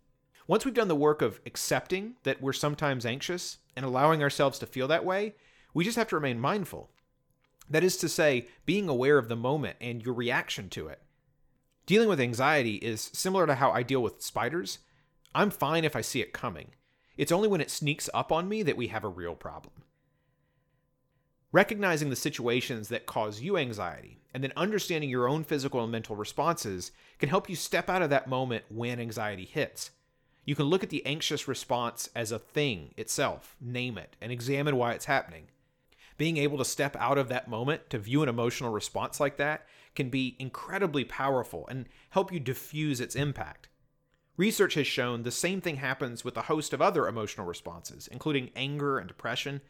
Once 0.48 0.66
we've 0.66 0.74
done 0.74 0.90
the 0.90 0.96
work 0.96 1.22
of 1.22 1.40
accepting 1.46 2.16
that 2.24 2.42
we're 2.42 2.54
sometimes 2.54 3.06
anxious 3.06 3.60
and 3.76 3.86
allowing 3.86 4.22
ourselves 4.22 4.60
to 4.60 4.66
feel 4.66 4.88
that 4.90 5.06
way, 5.06 5.36
we 5.74 5.86
just 5.86 5.96
have 5.98 6.10
to 6.10 6.16
remain 6.16 6.40
mindful. 6.40 6.90
That 7.72 7.86
is 7.86 7.96
to 7.98 8.10
say, 8.10 8.48
being 8.66 8.90
aware 8.90 9.18
of 9.18 9.30
the 9.30 9.36
moment 9.38 9.78
and 9.80 10.04
your 10.04 10.14
reaction 10.14 10.68
to 10.72 10.88
it. 10.88 11.02
Dealing 11.86 12.10
with 12.10 12.20
anxiety 12.20 12.76
is 12.76 13.10
similar 13.14 13.48
to 13.48 13.56
how 13.56 13.72
I 13.72 13.82
deal 13.82 14.04
with 14.04 14.22
spiders. 14.22 14.80
I'm 15.34 15.50
fine 15.50 15.86
if 15.86 15.96
I 15.96 16.02
see 16.02 16.22
it 16.22 16.34
coming. 16.34 16.72
It's 17.16 17.32
only 17.32 17.48
when 17.48 17.62
it 17.62 17.72
sneaks 17.72 18.10
up 18.14 18.30
on 18.30 18.50
me 18.50 18.62
that 18.64 18.76
we 18.76 18.88
have 18.88 19.06
a 19.06 19.10
real 19.10 19.36
problem. 19.36 19.84
Recognizing 21.54 22.10
the 22.10 22.16
situations 22.18 22.90
that 22.90 23.06
cause 23.06 23.42
you 23.42 23.58
anxiety 23.58 24.22
and 24.34 24.44
then 24.44 24.54
understanding 24.58 25.10
your 25.10 25.30
own 25.30 25.46
physical 25.46 25.82
and 25.82 25.92
mental 25.92 26.18
responses 26.18 26.92
can 27.20 27.30
help 27.30 27.50
you 27.50 27.56
step 27.56 27.90
out 27.90 28.02
of 28.02 28.10
that 28.10 28.28
moment 28.28 28.66
when 28.70 29.00
anxiety 29.00 29.46
hits. 29.46 29.92
You 30.44 30.56
can 30.56 30.66
look 30.66 30.84
at 30.84 30.90
the 30.90 31.06
anxious 31.06 31.48
response 31.48 32.10
as 32.16 32.34
a 32.34 32.40
thing 32.40 32.94
itself, 32.98 33.56
name 33.62 33.98
it, 33.98 34.18
and 34.20 34.30
examine 34.30 34.76
why 34.76 34.92
it's 34.92 35.06
happening. 35.06 35.48
Being 36.22 36.38
able 36.38 36.60
to 36.60 36.66
step 36.66 36.96
out 36.98 37.18
of 37.18 37.30
that 37.30 37.48
moment 37.48 37.90
to 37.90 37.98
view 37.98 38.22
an 38.22 38.30
emotional 38.30 38.72
response 38.72 39.20
like 39.20 39.38
that 39.38 39.66
can 39.96 40.12
be 40.12 40.36
incredibly 40.38 41.04
powerful 41.04 41.68
and 41.68 41.90
help 42.12 42.32
you 42.32 42.40
diffuse 42.40 43.02
its 43.02 43.16
impact. 43.16 43.70
Research 44.38 44.76
has 44.76 44.86
shown 44.86 45.24
the 45.24 45.32
same 45.32 45.62
thing 45.62 45.78
happens 45.78 46.24
with 46.24 46.38
a 46.38 46.44
host 46.44 46.74
of 46.74 46.82
other 46.82 47.08
emotional 47.08 47.48
responses, 47.48 48.08
including 48.12 48.52
anger 48.56 49.00
and 49.00 49.08
depression. 49.08 49.62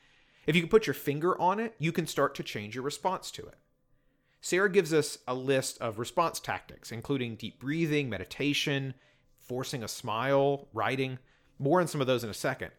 If 0.46 0.54
you 0.54 0.62
can 0.62 0.70
put 0.70 0.88
your 0.88 0.94
finger 0.94 1.40
on 1.40 1.58
it, 1.58 1.74
you 1.80 1.94
can 1.94 2.06
start 2.06 2.36
to 2.36 2.44
change 2.44 2.76
your 2.76 2.84
response 2.84 3.32
to 3.32 3.44
it. 3.44 3.56
Sarah 4.42 4.70
gives 4.70 4.94
us 4.94 5.20
a 5.30 5.34
list 5.34 5.78
of 5.80 6.00
response 6.00 6.42
tactics, 6.42 6.92
including 6.92 7.38
deep 7.38 7.62
breathing, 7.62 8.10
meditation, 8.10 8.94
forcing 9.40 9.84
a 9.84 9.88
smile, 9.88 10.68
writing. 10.74 11.18
More 11.60 11.80
on 11.80 11.88
some 11.88 12.02
of 12.02 12.08
those 12.08 12.26
in 12.26 12.30
a 12.30 12.34
second. 12.34 12.72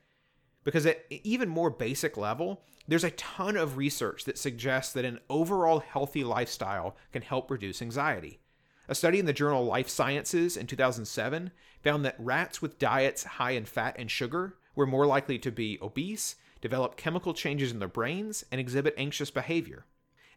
Because 0.65 0.87
at 0.87 1.05
even 1.11 1.49
more 1.49 1.71
basic 1.71 2.17
level, 2.17 2.63
there's 2.87 3.05
a 3.05 3.11
ton 3.11 3.57
of 3.57 3.77
research 3.77 4.25
that 4.25 4.39
suggests 4.39 4.93
that 4.93 5.05
an 5.05 5.21
overall 5.29 5.81
healthy 5.81 6.25
lifestyle 6.25 6.97
can 7.13 7.23
help 7.23 7.51
reduce 7.51 7.83
anxiety. 7.83 8.41
A 8.89 8.95
study 8.95 9.19
in 9.19 9.27
the 9.27 9.33
journal 9.33 9.65
Life 9.65 9.89
Sciences 9.89 10.57
in 10.57 10.67
2007 10.67 11.53
found 11.83 12.05
that 12.05 12.17
rats 12.19 12.61
with 12.61 12.79
diets 12.79 13.25
high 13.25 13.53
in 13.53 13.65
fat 13.65 13.97
and 13.99 14.11
sugar 14.11 14.57
were 14.75 14.87
more 14.87 15.07
likely 15.07 15.39
to 15.39 15.53
be 15.53 15.79
obese, 15.81 16.37
develop 16.61 16.97
chemical 16.97 17.35
changes 17.35 17.71
in 17.71 17.79
their 17.79 17.89
brains, 17.89 18.45
and 18.51 18.61
exhibit 18.61 18.95
anxious 18.97 19.31
behavior. 19.31 19.87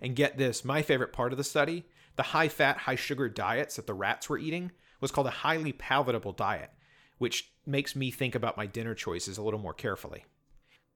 And 0.02 0.16
get 0.16 0.38
this 0.38 0.66
my 0.66 0.82
favorite 0.82 1.14
part 1.14 1.32
of 1.32 1.38
the 1.38 1.44
study 1.44 1.86
the 2.16 2.24
high 2.24 2.48
fat, 2.48 2.78
high 2.78 2.96
sugar 2.96 3.28
diets 3.28 3.76
that 3.76 3.88
the 3.88 3.94
rats 3.94 4.30
were 4.30 4.38
eating 4.38 4.72
was 5.02 5.12
called 5.12 5.28
a 5.28 5.32
highly 5.32 5.74
palatable 5.74 6.32
diet, 6.32 6.72
which 7.18 7.52
makes 7.66 7.96
me 7.96 8.12
think 8.12 8.36
about 8.36 8.58
my 8.58 8.66
dinner 8.66 8.94
choices 8.94 9.38
a 9.38 9.44
little 9.44 9.60
more 9.60 9.74
carefully. 9.74 10.26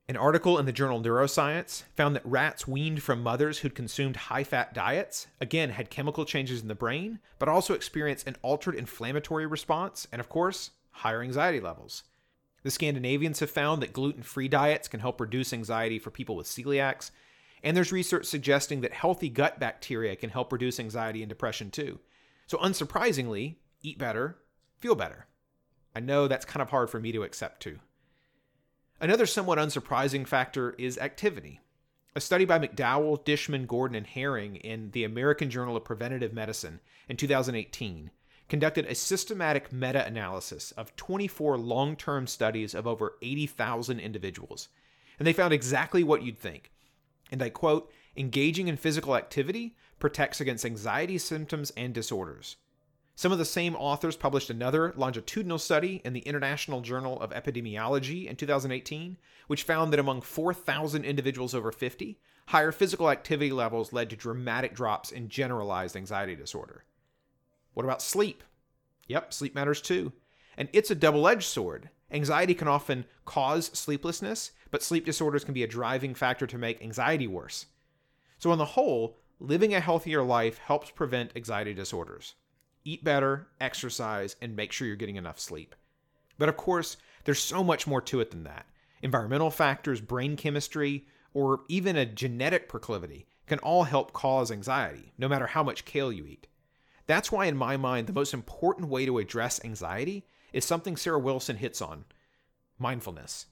An 0.09 0.17
article 0.17 0.57
in 0.57 0.65
the 0.65 0.71
journal 0.71 0.99
Neuroscience 0.99 1.83
found 1.95 2.15
that 2.15 2.25
rats 2.25 2.67
weaned 2.67 3.03
from 3.03 3.21
mothers 3.21 3.59
who'd 3.59 3.75
consumed 3.75 4.15
high 4.15 4.43
fat 4.43 4.73
diets, 4.73 5.27
again, 5.39 5.69
had 5.69 5.91
chemical 5.91 6.25
changes 6.25 6.63
in 6.63 6.67
the 6.67 6.73
brain, 6.73 7.19
but 7.37 7.47
also 7.47 7.75
experienced 7.75 8.25
an 8.27 8.35
altered 8.41 8.73
inflammatory 8.73 9.45
response 9.45 10.07
and, 10.11 10.19
of 10.19 10.27
course, 10.27 10.71
higher 10.89 11.21
anxiety 11.21 11.59
levels. 11.59 12.05
The 12.63 12.71
Scandinavians 12.71 13.39
have 13.39 13.51
found 13.51 13.83
that 13.83 13.93
gluten 13.93 14.23
free 14.23 14.47
diets 14.47 14.87
can 14.87 14.99
help 14.99 15.21
reduce 15.21 15.53
anxiety 15.53 15.99
for 15.99 16.09
people 16.09 16.35
with 16.35 16.47
celiacs, 16.47 17.11
and 17.63 17.77
there's 17.77 17.91
research 17.91 18.25
suggesting 18.25 18.81
that 18.81 18.93
healthy 18.93 19.29
gut 19.29 19.59
bacteria 19.59 20.15
can 20.15 20.31
help 20.31 20.51
reduce 20.51 20.79
anxiety 20.79 21.21
and 21.21 21.29
depression 21.29 21.69
too. 21.69 21.99
So, 22.47 22.57
unsurprisingly, 22.57 23.57
eat 23.83 23.99
better, 23.99 24.39
feel 24.79 24.95
better. 24.95 25.27
I 25.99 26.01
know 26.01 26.29
that's 26.29 26.45
kind 26.45 26.61
of 26.61 26.69
hard 26.69 26.89
for 26.89 26.97
me 26.97 27.11
to 27.11 27.23
accept 27.23 27.61
too. 27.61 27.77
Another 29.01 29.25
somewhat 29.25 29.59
unsurprising 29.59 30.25
factor 30.25 30.73
is 30.77 30.97
activity. 30.97 31.59
A 32.15 32.21
study 32.21 32.45
by 32.45 32.57
McDowell, 32.57 33.25
Dishman, 33.25 33.67
Gordon, 33.67 33.97
and 33.97 34.07
Herring 34.07 34.55
in 34.55 34.91
the 34.91 35.03
American 35.03 35.49
Journal 35.49 35.75
of 35.75 35.83
Preventive 35.83 36.31
Medicine 36.31 36.79
in 37.09 37.17
2018 37.17 38.11
conducted 38.47 38.85
a 38.85 38.95
systematic 38.95 39.73
meta 39.73 40.07
analysis 40.07 40.71
of 40.77 40.95
24 40.95 41.57
long 41.57 41.97
term 41.97 42.27
studies 42.27 42.73
of 42.73 42.87
over 42.87 43.17
80,000 43.21 43.99
individuals. 43.99 44.69
And 45.19 45.27
they 45.27 45.33
found 45.33 45.51
exactly 45.51 46.01
what 46.01 46.23
you'd 46.23 46.39
think. 46.39 46.71
And 47.29 47.43
I 47.43 47.49
quote 47.49 47.91
engaging 48.15 48.69
in 48.69 48.77
physical 48.77 49.17
activity 49.17 49.75
protects 49.99 50.39
against 50.39 50.63
anxiety 50.63 51.17
symptoms 51.17 51.73
and 51.75 51.93
disorders. 51.93 52.55
Some 53.19 53.33
of 53.33 53.37
the 53.37 53.43
same 53.43 53.75
authors 53.75 54.15
published 54.15 54.49
another 54.49 54.93
longitudinal 54.95 55.59
study 55.59 56.01
in 56.05 56.13
the 56.13 56.21
International 56.21 56.79
Journal 56.79 57.19
of 57.19 57.31
Epidemiology 57.31 58.25
in 58.27 58.37
2018, 58.37 59.17
which 59.47 59.63
found 59.63 59.91
that 59.91 59.99
among 59.99 60.21
4,000 60.21 61.03
individuals 61.03 61.53
over 61.53 61.73
50, 61.73 62.17
higher 62.45 62.71
physical 62.71 63.09
activity 63.09 63.51
levels 63.51 63.91
led 63.91 64.09
to 64.09 64.15
dramatic 64.15 64.73
drops 64.73 65.11
in 65.11 65.27
generalized 65.27 65.97
anxiety 65.97 66.33
disorder. 66.33 66.85
What 67.73 67.83
about 67.83 68.01
sleep? 68.01 68.41
Yep, 69.07 69.33
sleep 69.33 69.53
matters 69.53 69.81
too. 69.81 70.13
And 70.55 70.69
it's 70.71 70.89
a 70.89 70.95
double 70.95 71.27
edged 71.27 71.43
sword. 71.43 71.89
Anxiety 72.09 72.53
can 72.53 72.69
often 72.69 73.03
cause 73.25 73.65
sleeplessness, 73.73 74.53
but 74.71 74.81
sleep 74.81 75.03
disorders 75.03 75.43
can 75.43 75.53
be 75.53 75.63
a 75.63 75.67
driving 75.67 76.15
factor 76.15 76.47
to 76.47 76.57
make 76.57 76.81
anxiety 76.81 77.27
worse. 77.27 77.65
So, 78.37 78.49
on 78.49 78.59
the 78.59 78.63
whole, 78.63 79.17
living 79.41 79.73
a 79.73 79.81
healthier 79.81 80.23
life 80.23 80.59
helps 80.59 80.89
prevent 80.89 81.35
anxiety 81.35 81.73
disorders 81.73 82.35
eat 82.85 83.03
better, 83.03 83.47
exercise, 83.59 84.35
and 84.41 84.55
make 84.55 84.71
sure 84.71 84.87
you're 84.87 84.95
getting 84.95 85.15
enough 85.15 85.39
sleep. 85.39 85.75
But 86.37 86.49
of 86.49 86.57
course, 86.57 86.97
there's 87.25 87.39
so 87.39 87.63
much 87.63 87.85
more 87.85 88.01
to 88.01 88.19
it 88.21 88.31
than 88.31 88.43
that. 88.43 88.65
Environmental 89.01 89.51
factors, 89.51 90.01
brain 90.01 90.35
chemistry, 90.35 91.05
or 91.33 91.61
even 91.67 91.95
a 91.95 92.05
genetic 92.05 92.67
proclivity 92.67 93.27
can 93.47 93.59
all 93.59 93.83
help 93.83 94.13
cause 94.13 94.51
anxiety, 94.51 95.13
no 95.17 95.27
matter 95.27 95.47
how 95.47 95.63
much 95.63 95.85
kale 95.85 96.11
you 96.11 96.25
eat. 96.25 96.47
That's 97.07 97.31
why, 97.31 97.45
in 97.45 97.57
my 97.57 97.77
mind, 97.77 98.07
the 98.07 98.13
most 98.13 98.33
important 98.33 98.89
way 98.89 99.05
to 99.05 99.17
address 99.17 99.63
anxiety 99.63 100.25
is 100.53 100.65
something 100.65 100.95
Sarah 100.95 101.19
Wilson 101.19 101.57
hits 101.57 101.81
on 101.81 102.05
mindfulness. 102.77 103.47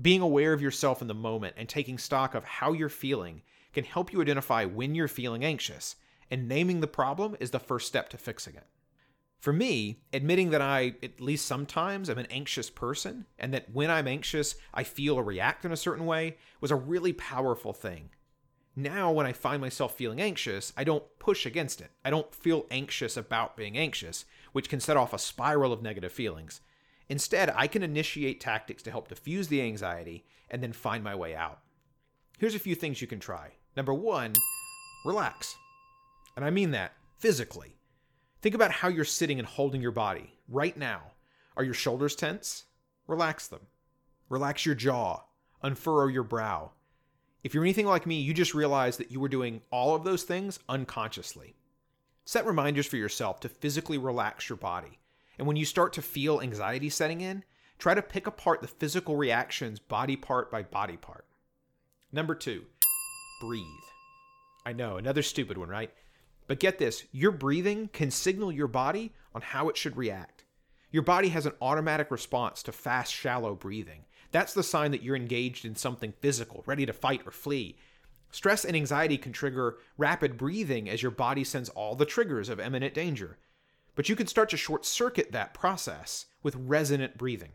Being 0.00 0.22
aware 0.22 0.52
of 0.52 0.62
yourself 0.62 1.02
in 1.02 1.08
the 1.08 1.14
moment 1.14 1.54
and 1.56 1.68
taking 1.68 1.98
stock 1.98 2.34
of 2.34 2.44
how 2.44 2.72
you're 2.72 2.88
feeling 2.88 3.42
can 3.72 3.84
help 3.84 4.12
you 4.12 4.20
identify 4.20 4.64
when 4.64 4.94
you're 4.94 5.08
feeling 5.08 5.44
anxious 5.44 5.96
and 6.30 6.48
naming 6.48 6.80
the 6.80 6.86
problem 6.86 7.36
is 7.40 7.50
the 7.50 7.58
first 7.58 7.86
step 7.86 8.08
to 8.10 8.18
fixing 8.18 8.54
it. 8.54 8.66
For 9.38 9.52
me, 9.54 10.02
admitting 10.12 10.50
that 10.50 10.60
I, 10.60 10.94
at 11.02 11.20
least 11.20 11.46
sometimes, 11.46 12.10
am 12.10 12.18
an 12.18 12.26
anxious 12.30 12.68
person, 12.68 13.24
and 13.38 13.54
that 13.54 13.72
when 13.72 13.90
I'm 13.90 14.06
anxious, 14.06 14.54
I 14.74 14.84
feel 14.84 15.16
or 15.16 15.24
react 15.24 15.64
in 15.64 15.72
a 15.72 15.76
certain 15.78 16.04
way, 16.04 16.36
was 16.60 16.70
a 16.70 16.76
really 16.76 17.14
powerful 17.14 17.72
thing. 17.72 18.10
Now, 18.76 19.10
when 19.10 19.26
I 19.26 19.32
find 19.32 19.60
myself 19.60 19.96
feeling 19.96 20.20
anxious, 20.20 20.74
I 20.76 20.84
don't 20.84 21.04
push 21.18 21.46
against 21.46 21.80
it. 21.80 21.90
I 22.04 22.10
don't 22.10 22.34
feel 22.34 22.66
anxious 22.70 23.16
about 23.16 23.56
being 23.56 23.78
anxious, 23.78 24.26
which 24.52 24.68
can 24.68 24.78
set 24.78 24.96
off 24.96 25.14
a 25.14 25.18
spiral 25.18 25.72
of 25.72 25.82
negative 25.82 26.12
feelings. 26.12 26.60
Instead, 27.08 27.52
I 27.56 27.66
can 27.66 27.82
initiate 27.82 28.40
tactics 28.40 28.82
to 28.84 28.90
help 28.90 29.08
diffuse 29.08 29.48
the 29.48 29.62
anxiety 29.62 30.24
and 30.50 30.62
then 30.62 30.72
find 30.72 31.02
my 31.02 31.14
way 31.14 31.34
out. 31.34 31.60
Here's 32.38 32.54
a 32.54 32.60
few 32.60 32.74
things 32.74 33.00
you 33.00 33.06
can 33.06 33.20
try. 33.20 33.52
Number 33.76 33.92
one, 33.92 34.34
relax. 35.04 35.56
And 36.36 36.44
I 36.44 36.50
mean 36.50 36.70
that 36.70 36.92
physically. 37.18 37.76
Think 38.42 38.54
about 38.54 38.72
how 38.72 38.88
you're 38.88 39.04
sitting 39.04 39.38
and 39.38 39.46
holding 39.46 39.82
your 39.82 39.90
body 39.90 40.34
right 40.48 40.76
now. 40.76 41.12
Are 41.56 41.64
your 41.64 41.74
shoulders 41.74 42.16
tense? 42.16 42.64
Relax 43.06 43.48
them. 43.48 43.66
Relax 44.28 44.64
your 44.64 44.74
jaw. 44.74 45.24
Unfurrow 45.62 46.06
your 46.06 46.22
brow. 46.22 46.72
If 47.42 47.54
you're 47.54 47.64
anything 47.64 47.86
like 47.86 48.06
me, 48.06 48.20
you 48.20 48.32
just 48.32 48.54
realize 48.54 48.96
that 48.96 49.10
you 49.10 49.20
were 49.20 49.28
doing 49.28 49.62
all 49.70 49.94
of 49.94 50.04
those 50.04 50.22
things 50.22 50.58
unconsciously. 50.68 51.54
Set 52.24 52.46
reminders 52.46 52.86
for 52.86 52.96
yourself 52.96 53.40
to 53.40 53.48
physically 53.48 53.98
relax 53.98 54.48
your 54.48 54.56
body. 54.56 55.00
And 55.38 55.46
when 55.46 55.56
you 55.56 55.64
start 55.64 55.92
to 55.94 56.02
feel 56.02 56.40
anxiety 56.40 56.90
setting 56.90 57.22
in, 57.22 57.44
try 57.78 57.94
to 57.94 58.02
pick 58.02 58.26
apart 58.26 58.60
the 58.60 58.68
physical 58.68 59.16
reactions 59.16 59.78
body 59.78 60.16
part 60.16 60.50
by 60.50 60.62
body 60.62 60.96
part. 60.96 61.26
Number 62.12 62.34
two, 62.34 62.64
breathe. 63.40 63.64
I 64.66 64.74
know, 64.74 64.98
another 64.98 65.22
stupid 65.22 65.56
one, 65.56 65.70
right? 65.70 65.90
But 66.50 66.58
get 66.58 66.78
this 66.78 67.04
your 67.12 67.30
breathing 67.30 67.90
can 67.92 68.10
signal 68.10 68.50
your 68.50 68.66
body 68.66 69.12
on 69.36 69.40
how 69.40 69.68
it 69.68 69.76
should 69.76 69.96
react. 69.96 70.42
Your 70.90 71.04
body 71.04 71.28
has 71.28 71.46
an 71.46 71.52
automatic 71.62 72.10
response 72.10 72.64
to 72.64 72.72
fast, 72.72 73.14
shallow 73.14 73.54
breathing. 73.54 74.06
That's 74.32 74.52
the 74.52 74.64
sign 74.64 74.90
that 74.90 75.04
you're 75.04 75.14
engaged 75.14 75.64
in 75.64 75.76
something 75.76 76.12
physical, 76.18 76.64
ready 76.66 76.84
to 76.86 76.92
fight 76.92 77.22
or 77.24 77.30
flee. 77.30 77.78
Stress 78.32 78.64
and 78.64 78.74
anxiety 78.74 79.16
can 79.16 79.32
trigger 79.32 79.78
rapid 79.96 80.36
breathing 80.36 80.90
as 80.90 81.02
your 81.02 81.12
body 81.12 81.44
sends 81.44 81.68
all 81.68 81.94
the 81.94 82.04
triggers 82.04 82.48
of 82.48 82.58
imminent 82.58 82.94
danger. 82.94 83.38
But 83.94 84.08
you 84.08 84.16
can 84.16 84.26
start 84.26 84.48
to 84.48 84.56
short 84.56 84.84
circuit 84.84 85.30
that 85.30 85.54
process 85.54 86.26
with 86.42 86.56
resonant 86.56 87.16
breathing. 87.16 87.52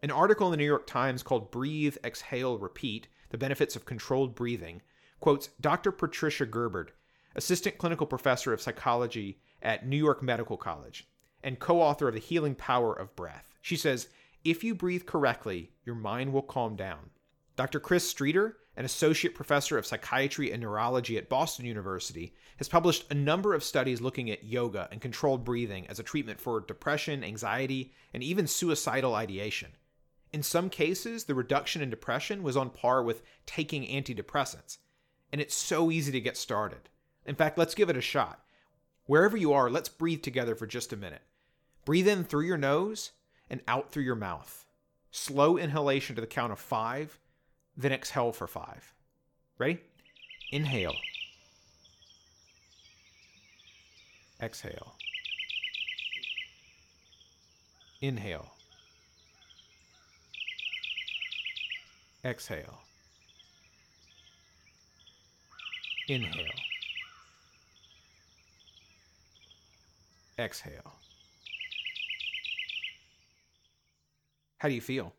An 0.00 0.10
article 0.10 0.46
in 0.46 0.52
the 0.52 0.56
New 0.56 0.64
York 0.64 0.86
Times 0.86 1.22
called 1.22 1.50
Breathe, 1.50 1.98
Exhale, 2.02 2.56
Repeat 2.56 3.08
The 3.28 3.36
Benefits 3.36 3.76
of 3.76 3.84
Controlled 3.84 4.34
Breathing 4.34 4.80
quotes 5.20 5.50
Dr. 5.60 5.92
Patricia 5.92 6.46
Gerbarg, 6.46 6.92
assistant 7.34 7.78
clinical 7.78 8.06
professor 8.06 8.52
of 8.52 8.60
psychology 8.60 9.38
at 9.62 9.86
New 9.86 9.96
York 9.96 10.22
Medical 10.22 10.56
College, 10.56 11.08
and 11.42 11.58
co 11.58 11.80
author 11.80 12.08
of 12.08 12.14
The 12.14 12.20
Healing 12.20 12.54
Power 12.54 12.92
of 12.92 13.14
Breath. 13.16 13.52
She 13.60 13.76
says, 13.76 14.08
If 14.44 14.64
you 14.64 14.74
breathe 14.74 15.06
correctly, 15.06 15.72
your 15.84 15.94
mind 15.94 16.32
will 16.32 16.42
calm 16.42 16.76
down. 16.76 17.10
Dr. 17.56 17.80
Chris 17.80 18.08
Streeter, 18.08 18.56
an 18.76 18.84
associate 18.84 19.34
professor 19.34 19.76
of 19.76 19.86
psychiatry 19.86 20.50
and 20.50 20.62
neurology 20.62 21.18
at 21.18 21.28
Boston 21.28 21.66
University, 21.66 22.34
has 22.56 22.68
published 22.68 23.10
a 23.10 23.14
number 23.14 23.54
of 23.54 23.62
studies 23.62 24.00
looking 24.00 24.30
at 24.30 24.44
yoga 24.44 24.88
and 24.90 25.00
controlled 25.00 25.44
breathing 25.44 25.86
as 25.88 25.98
a 25.98 26.02
treatment 26.02 26.40
for 26.40 26.60
depression, 26.60 27.22
anxiety, 27.22 27.92
and 28.14 28.22
even 28.22 28.46
suicidal 28.46 29.14
ideation. 29.14 29.70
In 30.32 30.42
some 30.42 30.70
cases, 30.70 31.24
the 31.24 31.34
reduction 31.34 31.82
in 31.82 31.90
depression 31.90 32.42
was 32.42 32.56
on 32.56 32.70
par 32.70 33.02
with 33.02 33.22
taking 33.44 33.84
antidepressants. 33.84 34.78
And 35.30 35.40
it's 35.40 35.54
so 35.54 35.90
easy 35.90 36.12
to 36.12 36.20
get 36.20 36.36
started. 36.38 36.88
In 37.26 37.34
fact, 37.34 37.58
let's 37.58 37.74
give 37.74 37.88
it 37.88 37.96
a 37.96 38.00
shot. 38.00 38.44
Wherever 39.06 39.36
you 39.36 39.52
are, 39.52 39.70
let's 39.70 39.88
breathe 39.88 40.22
together 40.22 40.54
for 40.54 40.66
just 40.66 40.92
a 40.92 40.96
minute. 40.96 41.22
Breathe 41.84 42.08
in 42.08 42.24
through 42.24 42.46
your 42.46 42.56
nose 42.56 43.12
and 43.50 43.60
out 43.66 43.90
through 43.90 44.04
your 44.04 44.14
mouth. 44.14 44.64
Slow 45.10 45.56
inhalation 45.56 46.14
to 46.14 46.20
the 46.20 46.26
count 46.26 46.52
of 46.52 46.58
five, 46.58 47.18
then 47.76 47.92
exhale 47.92 48.32
for 48.32 48.46
five. 48.46 48.94
Ready? 49.58 49.80
Inhale. 50.50 50.96
Exhale. 54.40 54.94
Inhale. 58.00 58.50
Exhale. 62.24 62.80
Inhale. 66.08 66.71
Exhale. 70.42 70.96
How 74.58 74.68
do 74.68 74.74
you 74.74 74.80
feel? 74.80 75.14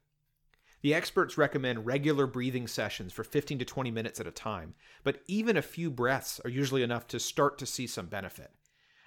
The 0.81 0.93
experts 0.93 1.37
recommend 1.37 1.85
regular 1.85 2.27
breathing 2.27 2.67
sessions 2.67 3.13
for 3.13 3.23
15 3.23 3.59
to 3.59 3.65
20 3.65 3.89
minutes 3.89 4.19
at 4.19 4.27
a 4.27 4.31
time, 4.31 4.75
but 5.03 5.21
even 5.27 5.55
a 5.55 5.61
few 5.61 5.89
breaths 5.89 6.41
are 6.43 6.49
usually 6.49 6.83
enough 6.83 7.07
to 7.07 7.19
start 7.19 7.57
to 7.59 7.65
see 7.65 7.87
some 7.87 8.07
benefit. 8.07 8.51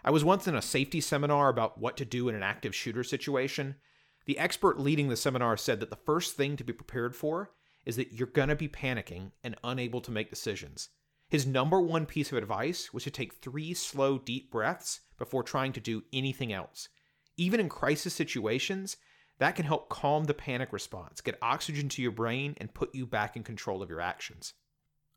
I 0.02 0.10
was 0.10 0.24
once 0.24 0.48
in 0.48 0.54
a 0.54 0.62
safety 0.62 1.00
seminar 1.00 1.48
about 1.48 1.78
what 1.78 1.96
to 1.98 2.04
do 2.04 2.28
in 2.28 2.34
an 2.34 2.42
active 2.42 2.74
shooter 2.74 3.04
situation. 3.04 3.76
The 4.24 4.38
expert 4.38 4.80
leading 4.80 5.08
the 5.08 5.16
seminar 5.16 5.56
said 5.56 5.80
that 5.80 5.90
the 5.90 5.96
first 5.96 6.34
thing 6.36 6.56
to 6.56 6.64
be 6.64 6.72
prepared 6.72 7.14
for 7.14 7.50
is 7.84 7.96
that 7.96 8.12
you're 8.12 8.26
going 8.26 8.48
to 8.48 8.56
be 8.56 8.68
panicking 8.68 9.32
and 9.44 9.56
unable 9.62 10.00
to 10.00 10.10
make 10.10 10.30
decisions. 10.30 10.88
His 11.28 11.46
number 11.46 11.80
one 11.80 12.06
piece 12.06 12.30
of 12.30 12.38
advice 12.38 12.92
was 12.92 13.04
to 13.04 13.10
take 13.10 13.34
three 13.34 13.74
slow, 13.74 14.18
deep 14.18 14.50
breaths 14.50 15.00
before 15.18 15.42
trying 15.42 15.72
to 15.72 15.80
do 15.80 16.04
anything 16.12 16.52
else. 16.52 16.88
Even 17.36 17.58
in 17.58 17.68
crisis 17.68 18.14
situations, 18.14 18.96
that 19.38 19.56
can 19.56 19.66
help 19.66 19.88
calm 19.88 20.24
the 20.24 20.34
panic 20.34 20.72
response, 20.72 21.20
get 21.20 21.38
oxygen 21.42 21.88
to 21.90 22.02
your 22.02 22.12
brain, 22.12 22.54
and 22.58 22.72
put 22.72 22.94
you 22.94 23.06
back 23.06 23.36
in 23.36 23.42
control 23.42 23.82
of 23.82 23.90
your 23.90 24.00
actions. 24.00 24.54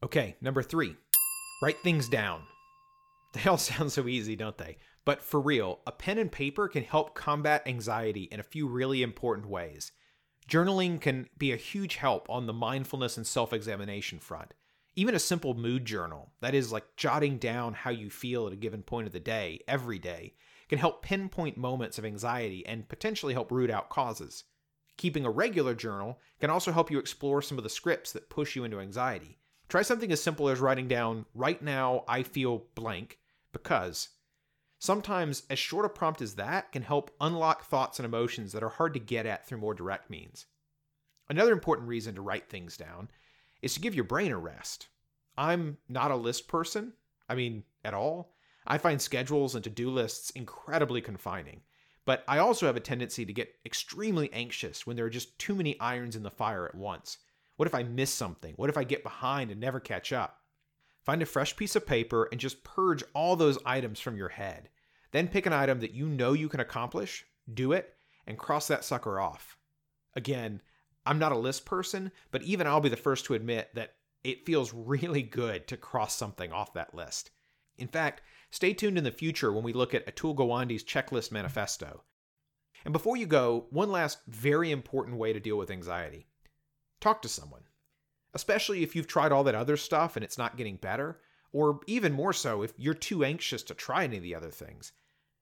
Okay, 0.04 0.36
number 0.42 0.64
three, 0.64 0.96
write 1.62 1.78
things 1.80 2.10
down. 2.10 2.42
They 3.32 3.48
all 3.48 3.60
sound 3.60 3.92
so 3.92 4.08
easy, 4.08 4.36
don't 4.36 4.58
they? 4.58 4.78
But 5.06 5.22
for 5.22 5.40
real, 5.40 5.82
a 5.86 5.92
pen 5.92 6.18
and 6.18 6.32
paper 6.32 6.68
can 6.68 6.84
help 6.84 7.14
combat 7.14 7.62
anxiety 7.68 8.24
in 8.24 8.40
a 8.40 8.44
few 8.44 8.68
really 8.68 9.04
important 9.04 9.48
ways. 9.48 9.92
Journaling 10.50 11.00
can 11.00 11.30
be 11.38 11.52
a 11.52 11.56
huge 11.56 11.98
help 11.98 12.28
on 12.28 12.48
the 12.48 12.54
mindfulness 12.54 13.18
and 13.18 13.28
self 13.28 13.54
examination 13.54 14.18
front. 14.18 14.56
Even 15.00 15.16
a 15.16 15.20
simple 15.20 15.54
mood 15.54 15.86
journal, 15.86 16.30
that 16.42 16.54
is, 16.54 16.74
like 16.74 16.98
jotting 16.98 17.38
down 17.38 17.74
how 17.74 17.90
you 17.90 18.10
feel 18.10 18.48
at 18.48 18.52
a 18.52 18.58
given 18.58 18.84
point 18.84 19.08
of 19.08 19.14
the 19.14 19.20
day, 19.22 19.62
every 19.66 19.98
day, 19.98 20.34
can 20.68 20.78
help 20.78 21.02
pinpoint 21.02 21.56
moments 21.56 21.98
of 21.98 22.04
anxiety 22.04 22.66
and 22.66 22.90
potentially 22.90 23.32
help 23.32 23.50
root 23.50 23.72
out 23.72 23.88
causes. 23.88 24.44
Keeping 24.98 25.24
a 25.24 25.32
regular 25.32 25.74
journal 25.74 26.20
can 26.42 26.50
also 26.50 26.74
help 26.74 26.92
you 26.92 27.00
explore 27.00 27.42
some 27.42 27.58
of 27.58 27.64
the 27.64 27.70
scripts 27.70 28.12
that 28.12 28.30
push 28.30 28.58
you 28.58 28.66
into 28.66 28.82
anxiety. 28.82 29.38
Try 29.70 29.84
something 29.84 30.12
as 30.12 30.22
simple 30.22 30.50
as 30.50 30.60
writing 30.60 30.90
down, 30.90 31.26
right 31.34 31.62
now 31.62 32.04
I 32.06 32.24
feel 32.24 32.66
blank, 32.76 33.20
because. 33.54 34.10
Sometimes 34.80 35.44
as 35.50 35.60
short 35.60 35.86
a 35.86 35.90
prompt 35.90 36.22
as 36.22 36.36
that 36.36 36.74
can 36.74 36.82
help 36.82 37.16
unlock 37.22 37.64
thoughts 37.64 38.00
and 38.00 38.06
emotions 38.06 38.52
that 38.52 38.64
are 38.64 38.68
hard 38.68 38.94
to 38.96 39.00
get 39.00 39.26
at 39.26 39.48
through 39.48 39.60
more 39.60 39.74
direct 39.74 40.10
means. 40.10 40.46
Another 41.30 41.54
important 41.54 41.88
reason 41.88 42.16
to 42.16 42.22
write 42.22 42.50
things 42.50 42.76
down 42.76 43.08
is 43.62 43.74
to 43.74 43.80
give 43.80 43.96
your 43.96 44.04
brain 44.04 44.32
a 44.32 44.38
rest. 44.38 44.88
I'm 45.38 45.78
not 45.88 46.12
a 46.12 46.16
list 46.16 46.48
person, 46.48 46.94
I 47.28 47.36
mean, 47.36 47.64
at 47.84 47.94
all. 47.94 48.34
I 48.68 48.78
find 48.78 49.02
schedules 49.02 49.56
and 49.56 49.64
to 49.64 49.70
do 49.70 49.90
lists 49.90 50.30
incredibly 50.32 51.02
confining, 51.02 51.62
but 52.06 52.24
I 52.28 52.38
also 52.40 52.66
have 52.66 52.76
a 52.76 52.82
tendency 52.82 53.26
to 53.26 53.34
get 53.34 53.56
extremely 53.66 54.32
anxious 54.34 54.86
when 54.86 54.96
there 54.96 55.06
are 55.06 55.10
just 55.10 55.38
too 55.40 55.56
many 55.56 55.80
irons 55.80 56.16
in 56.16 56.24
the 56.24 56.30
fire 56.30 56.68
at 56.68 56.76
once. 56.76 57.18
What 57.56 57.68
if 57.68 57.76
I 57.76 57.84
miss 57.84 58.12
something? 58.12 58.54
What 58.56 58.70
if 58.70 58.78
I 58.78 58.84
get 58.84 59.04
behind 59.04 59.52
and 59.52 59.60
never 59.60 59.80
catch 59.80 60.14
up? 60.14 60.42
Find 61.04 61.22
a 61.22 61.26
fresh 61.26 61.56
piece 61.56 61.76
of 61.76 61.88
paper 61.88 62.28
and 62.32 62.40
just 62.40 62.64
purge 62.64 63.04
all 63.14 63.36
those 63.36 63.58
items 63.66 64.00
from 64.00 64.18
your 64.18 64.30
head. 64.30 64.70
Then 65.12 65.28
pick 65.28 65.46
an 65.46 65.54
item 65.54 65.80
that 65.80 65.94
you 65.94 66.08
know 66.08 66.34
you 66.34 66.50
can 66.50 66.60
accomplish, 66.60 67.26
do 67.52 67.72
it, 67.72 67.96
and 68.28 68.38
cross 68.38 68.68
that 68.68 68.84
sucker 68.84 69.20
off. 69.20 69.58
Again, 70.16 70.62
I'm 71.06 71.20
not 71.20 71.32
a 71.32 71.38
list 71.38 71.66
person, 71.66 72.12
but 72.32 72.44
even 72.44 72.68
I'll 72.68 72.82
be 72.82 72.90
the 72.90 72.96
first 72.96 73.26
to 73.26 73.34
admit 73.34 73.70
that 73.76 73.96
it 74.24 74.46
feels 74.46 74.74
really 74.74 75.22
good 75.22 75.68
to 75.68 75.78
cross 75.78 76.16
something 76.16 76.52
off 76.52 76.74
that 76.74 76.94
list. 76.94 77.32
In 77.78 77.88
fact, 77.88 78.22
stay 78.52 78.74
tuned 78.74 78.98
in 78.98 79.04
the 79.04 79.12
future 79.12 79.52
when 79.52 79.64
we 79.64 79.74
look 79.74 79.94
at 79.94 80.06
Atul 80.06 80.36
Gawande's 80.36 80.84
checklist 80.84 81.32
manifesto. 81.32 82.04
And 82.84 82.92
before 82.92 83.18
you 83.18 83.26
go, 83.26 83.68
one 83.70 83.92
last 83.92 84.20
very 84.28 84.72
important 84.72 85.18
way 85.18 85.34
to 85.34 85.40
deal 85.40 85.58
with 85.58 85.72
anxiety 85.72 86.28
talk 87.00 87.22
to 87.22 87.30
someone. 87.30 87.64
Especially 88.34 88.84
if 88.84 88.96
you've 88.96 89.08
tried 89.08 89.32
all 89.32 89.44
that 89.46 89.56
other 89.56 89.78
stuff 89.78 90.16
and 90.16 90.24
it's 90.24 90.38
not 90.38 90.58
getting 90.58 90.76
better, 90.76 91.20
or 91.52 91.80
even 91.88 92.14
more 92.14 92.34
so 92.34 92.62
if 92.62 92.74
you're 92.78 92.94
too 92.94 93.24
anxious 93.24 93.64
to 93.64 93.74
try 93.74 94.04
any 94.04 94.18
of 94.18 94.24
the 94.24 94.36
other 94.36 94.52
things. 94.52 94.92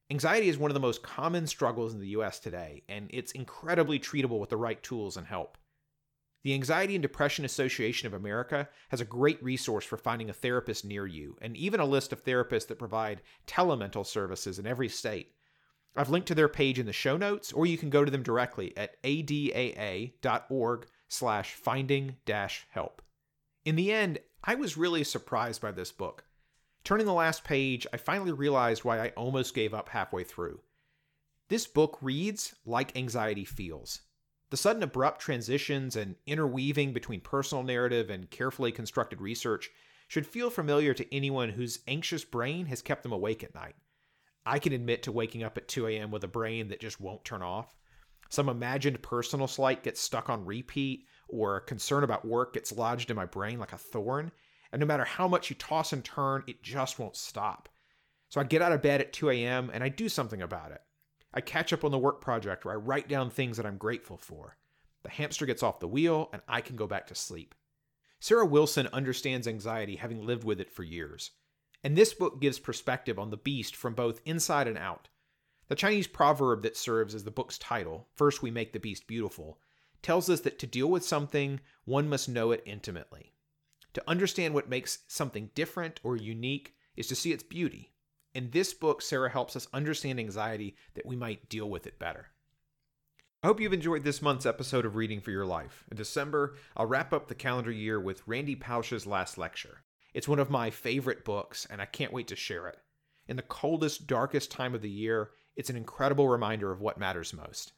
Anxiety 0.09 0.47
is 0.47 0.57
one 0.57 0.71
of 0.71 0.73
the 0.73 0.79
most 0.79 1.03
common 1.03 1.47
struggles 1.47 1.93
in 1.93 1.99
the 1.99 2.09
US 2.09 2.39
today, 2.39 2.83
and 2.87 3.09
it's 3.09 3.33
incredibly 3.33 3.99
treatable 3.99 4.39
with 4.39 4.49
the 4.49 4.57
right 4.57 4.81
tools 4.81 5.17
and 5.17 5.27
help. 5.27 5.57
The 6.43 6.53
Anxiety 6.53 6.95
and 6.95 7.01
Depression 7.01 7.43
Association 7.43 8.07
of 8.07 8.13
America 8.13 8.69
has 8.87 9.01
a 9.01 9.05
great 9.05 9.43
resource 9.43 9.83
for 9.83 9.97
finding 9.97 10.29
a 10.29 10.33
therapist 10.33 10.85
near 10.85 11.05
you, 11.05 11.37
and 11.41 11.57
even 11.57 11.81
a 11.81 11.85
list 11.85 12.13
of 12.13 12.23
therapists 12.23 12.67
that 12.67 12.79
provide 12.79 13.21
telemental 13.45 14.05
services 14.05 14.57
in 14.57 14.65
every 14.65 14.87
state. 14.87 15.33
I've 15.93 16.09
linked 16.09 16.29
to 16.29 16.35
their 16.35 16.47
page 16.47 16.79
in 16.79 16.85
the 16.85 16.93
show 16.93 17.17
notes, 17.17 17.51
or 17.51 17.65
you 17.65 17.77
can 17.77 17.89
go 17.89 18.05
to 18.05 18.11
them 18.11 18.23
directly 18.23 18.77
at 18.77 19.01
adaa.org 19.03 20.87
slash 21.09 21.53
finding 21.53 22.15
help. 22.69 23.01
In 23.65 23.75
the 23.75 23.91
end, 23.91 24.19
I 24.41 24.55
was 24.55 24.77
really 24.77 25.03
surprised 25.03 25.61
by 25.61 25.71
this 25.71 25.91
book. 25.91 26.23
Turning 26.88 27.06
the 27.06 27.12
last 27.12 27.43
page, 27.43 27.86
I 27.91 27.97
finally 27.97 28.32
realized 28.32 28.86
why 28.86 29.02
I 29.02 29.10
almost 29.10 29.54
gave 29.54 29.73
up 29.73 29.89
halfway 29.89 30.23
through. 30.23 30.62
This 31.50 31.67
book 31.67 31.97
reads 32.00 32.56
like 32.65 32.95
anxiety 32.95 33.43
feels. 33.43 34.04
The 34.52 34.56
sudden 34.56 34.82
abrupt 34.82 35.19
transitions 35.19 35.97
and 35.97 36.15
interweaving 36.26 36.93
between 36.93 37.19
personal 37.19 37.65
narrative 37.65 38.10
and 38.10 38.32
carefully 38.32 38.71
constructed 38.71 39.19
research 39.19 39.69
should 40.08 40.26
feel 40.26 40.50
familiar 40.50 40.93
to 40.93 41.13
anyone 41.13 41.50
whose 41.50 41.82
anxious 41.89 42.23
brain 42.23 42.67
has 42.67 42.82
kept 42.82 43.04
them 43.04 43.12
awake 43.12 43.43
at 43.43 43.54
night. 43.54 43.76
I 44.45 44.58
can 44.58 44.71
admit 44.71 45.04
to 45.04 45.12
waking 45.12 45.43
up 45.43 45.58
at 45.58 45.67
2 45.67 45.88
a.m. 45.88 46.10
with 46.10 46.23
a 46.23 46.30
brain 46.30 46.69
that 46.69 46.80
just 46.80 47.02
won't 47.02 47.26
turn 47.26 47.41
off. 47.41 47.76
Some 48.30 48.47
imagined 48.47 49.02
personal 49.02 49.47
slight 49.50 49.84
gets 49.84 50.00
stuck 50.00 50.30
on 50.30 50.45
repeat, 50.45 51.04
or 51.28 51.58
a 51.58 51.65
concern 51.65 52.06
about 52.06 52.23
work 52.23 52.54
gets 52.54 52.71
lodged 52.71 53.10
in 53.10 53.17
my 53.17 53.26
brain 53.26 53.60
like 53.60 53.73
a 53.73 53.78
thorn, 53.78 54.32
and 54.71 54.80
no 54.80 54.86
matter 54.86 55.06
how 55.06 55.27
much 55.27 55.49
you 55.49 55.56
toss 55.56 55.93
and 55.93 56.03
turn, 56.03 56.43
it 56.47 56.63
just 56.63 56.99
won't 56.99 57.15
stop. 57.15 57.69
So 58.30 58.41
I 58.41 58.43
get 58.43 58.62
out 58.62 58.71
of 58.73 58.82
bed 58.82 59.01
at 59.01 59.13
2 59.13 59.30
a.m. 59.30 59.71
and 59.73 59.84
I 59.84 59.89
do 59.89 60.10
something 60.10 60.41
about 60.41 60.71
it. 60.71 60.82
I 61.34 61.41
catch 61.41 61.71
up 61.71 61.84
on 61.84 61.91
the 61.91 61.97
work 61.97 62.21
project 62.21 62.65
or 62.65 62.71
I 62.71 62.75
write 62.75 63.08
down 63.08 63.30
things 63.30 63.58
that 63.58 63.65
I'm 63.65 63.77
grateful 63.77 64.17
for. 64.17 64.58
The 65.03 65.10
hamster 65.10 65.45
gets 65.45 65.63
off 65.63 65.80
the 65.80 65.88
wheel 65.88 66.30
and 66.34 66.41
I 66.47 66.62
can 66.62 66.75
go 66.75 66.88
back 66.88 67.08
to 67.08 67.15
sleep. 67.15 67.56
Sarah 68.19 68.45
Wilson 68.45 68.88
understands 68.91 69.47
anxiety, 69.47 69.95
having 69.97 70.25
lived 70.25 70.43
with 70.43 70.60
it 70.60 70.71
for 70.71 70.84
years. 70.84 71.32
And 71.84 71.95
this 71.95 72.13
book 72.13 72.41
gives 72.41 72.60
perspective 72.60 73.19
on 73.19 73.30
the 73.30 73.38
beast 73.38 73.75
from 73.75 73.93
both 73.93 74.21
inside 74.25 74.67
and 74.67 74.77
out. 74.77 75.10
The 75.67 75.75
Chinese 75.75 76.08
proverb 76.08 76.63
that 76.63 76.77
serves 76.77 77.13
as 77.13 77.23
the 77.23 77.32
book's 77.32 77.58
title, 77.58 78.08
First 78.15 78.41
We 78.41 78.49
Make 78.49 78.73
the 78.73 78.80
Beast 78.80 79.06
Beautiful, 79.06 79.60
tells 80.01 80.30
us 80.30 80.41
that 80.41 80.60
to 80.60 80.67
deal 80.67 80.88
with 80.88 81.06
something, 81.06 81.60
one 81.86 82.10
must 82.10 82.30
know 82.30 82.51
it 82.51 82.63
intimately. 82.65 83.34
To 83.97 84.03
understand 84.07 84.53
what 84.53 84.69
makes 84.69 84.99
something 85.07 85.49
different 85.55 85.99
or 86.03 86.15
unique 86.15 86.75
is 86.95 87.07
to 87.07 87.15
see 87.15 87.31
its 87.31 87.41
beauty. 87.41 87.93
In 88.36 88.51
this 88.51 88.71
book, 88.71 89.01
Sarah 89.01 89.31
helps 89.31 89.55
us 89.55 89.67
understand 89.73 90.19
anxiety 90.19 90.75
that 90.93 91.07
we 91.07 91.15
might 91.15 91.49
deal 91.49 91.67
with 91.67 91.88
it 91.88 91.97
better. 91.97 92.27
I 93.41 93.47
hope 93.47 93.60
you've 93.60 93.73
enjoyed 93.73 94.03
this 94.03 94.21
month's 94.21 94.45
episode 94.45 94.86
of 94.86 94.95
Reading 94.95 95.19
for 95.19 95.31
Your 95.31 95.47
Life. 95.47 95.83
In 95.89 95.97
December, 95.97 96.57
I'll 96.75 96.86
wrap 96.86 97.12
up 97.12 97.27
the 97.27 97.33
calendar 97.33 97.71
year 97.71 97.99
with 97.99 98.21
Randy 98.27 98.55
Pausch's 98.55 99.07
last 99.07 99.36
lecture. 99.36 99.81
It's 100.13 100.27
one 100.27 100.38
of 100.38 100.51
my 100.51 100.69
favorite 100.69 101.25
books, 101.25 101.65
and 101.67 101.81
I 101.81 101.86
can't 101.86 102.13
wait 102.13 102.27
to 102.27 102.36
share 102.36 102.67
it. 102.67 102.77
In 103.27 103.36
the 103.36 103.41
coldest, 103.41 104.05
darkest 104.05 104.51
time 104.51 104.75
of 104.75 104.83
the 104.83 104.91
year, 104.91 105.31
it's 105.55 105.71
an 105.71 105.75
incredible 105.75 106.29
reminder 106.29 106.71
of 106.71 106.81
what 106.81 106.99
matters 106.99 107.33
most. 107.33 107.73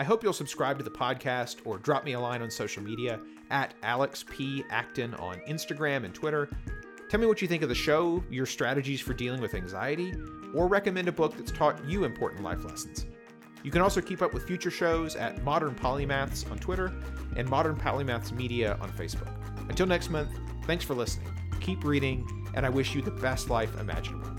I 0.00 0.02
hope 0.02 0.24
you'll 0.24 0.32
subscribe 0.32 0.78
to 0.78 0.82
the 0.82 0.90
podcast 0.90 1.56
or 1.66 1.76
drop 1.76 2.06
me 2.06 2.14
a 2.14 2.20
line 2.20 2.40
on 2.40 2.50
social 2.50 2.82
media 2.82 3.20
at 3.50 3.74
Alex 3.82 4.24
P. 4.30 4.64
Acton 4.70 5.12
on 5.16 5.42
Instagram 5.46 6.06
and 6.06 6.14
Twitter. 6.14 6.48
Tell 7.10 7.20
me 7.20 7.26
what 7.26 7.42
you 7.42 7.48
think 7.48 7.62
of 7.62 7.68
the 7.68 7.74
show, 7.74 8.24
your 8.30 8.46
strategies 8.46 9.02
for 9.02 9.12
dealing 9.12 9.42
with 9.42 9.52
anxiety, 9.52 10.14
or 10.54 10.68
recommend 10.68 11.08
a 11.08 11.12
book 11.12 11.36
that's 11.36 11.52
taught 11.52 11.84
you 11.84 12.04
important 12.04 12.42
life 12.42 12.64
lessons. 12.64 13.04
You 13.62 13.70
can 13.70 13.82
also 13.82 14.00
keep 14.00 14.22
up 14.22 14.32
with 14.32 14.44
future 14.44 14.70
shows 14.70 15.16
at 15.16 15.44
Modern 15.44 15.74
Polymaths 15.74 16.50
on 16.50 16.58
Twitter 16.58 16.94
and 17.36 17.46
Modern 17.46 17.76
Polymaths 17.76 18.32
Media 18.32 18.78
on 18.80 18.90
Facebook. 18.92 19.28
Until 19.68 19.84
next 19.84 20.08
month, 20.08 20.30
thanks 20.64 20.82
for 20.82 20.94
listening. 20.94 21.28
Keep 21.60 21.84
reading, 21.84 22.26
and 22.54 22.64
I 22.64 22.70
wish 22.70 22.94
you 22.94 23.02
the 23.02 23.10
best 23.10 23.50
life 23.50 23.78
imaginable. 23.78 24.30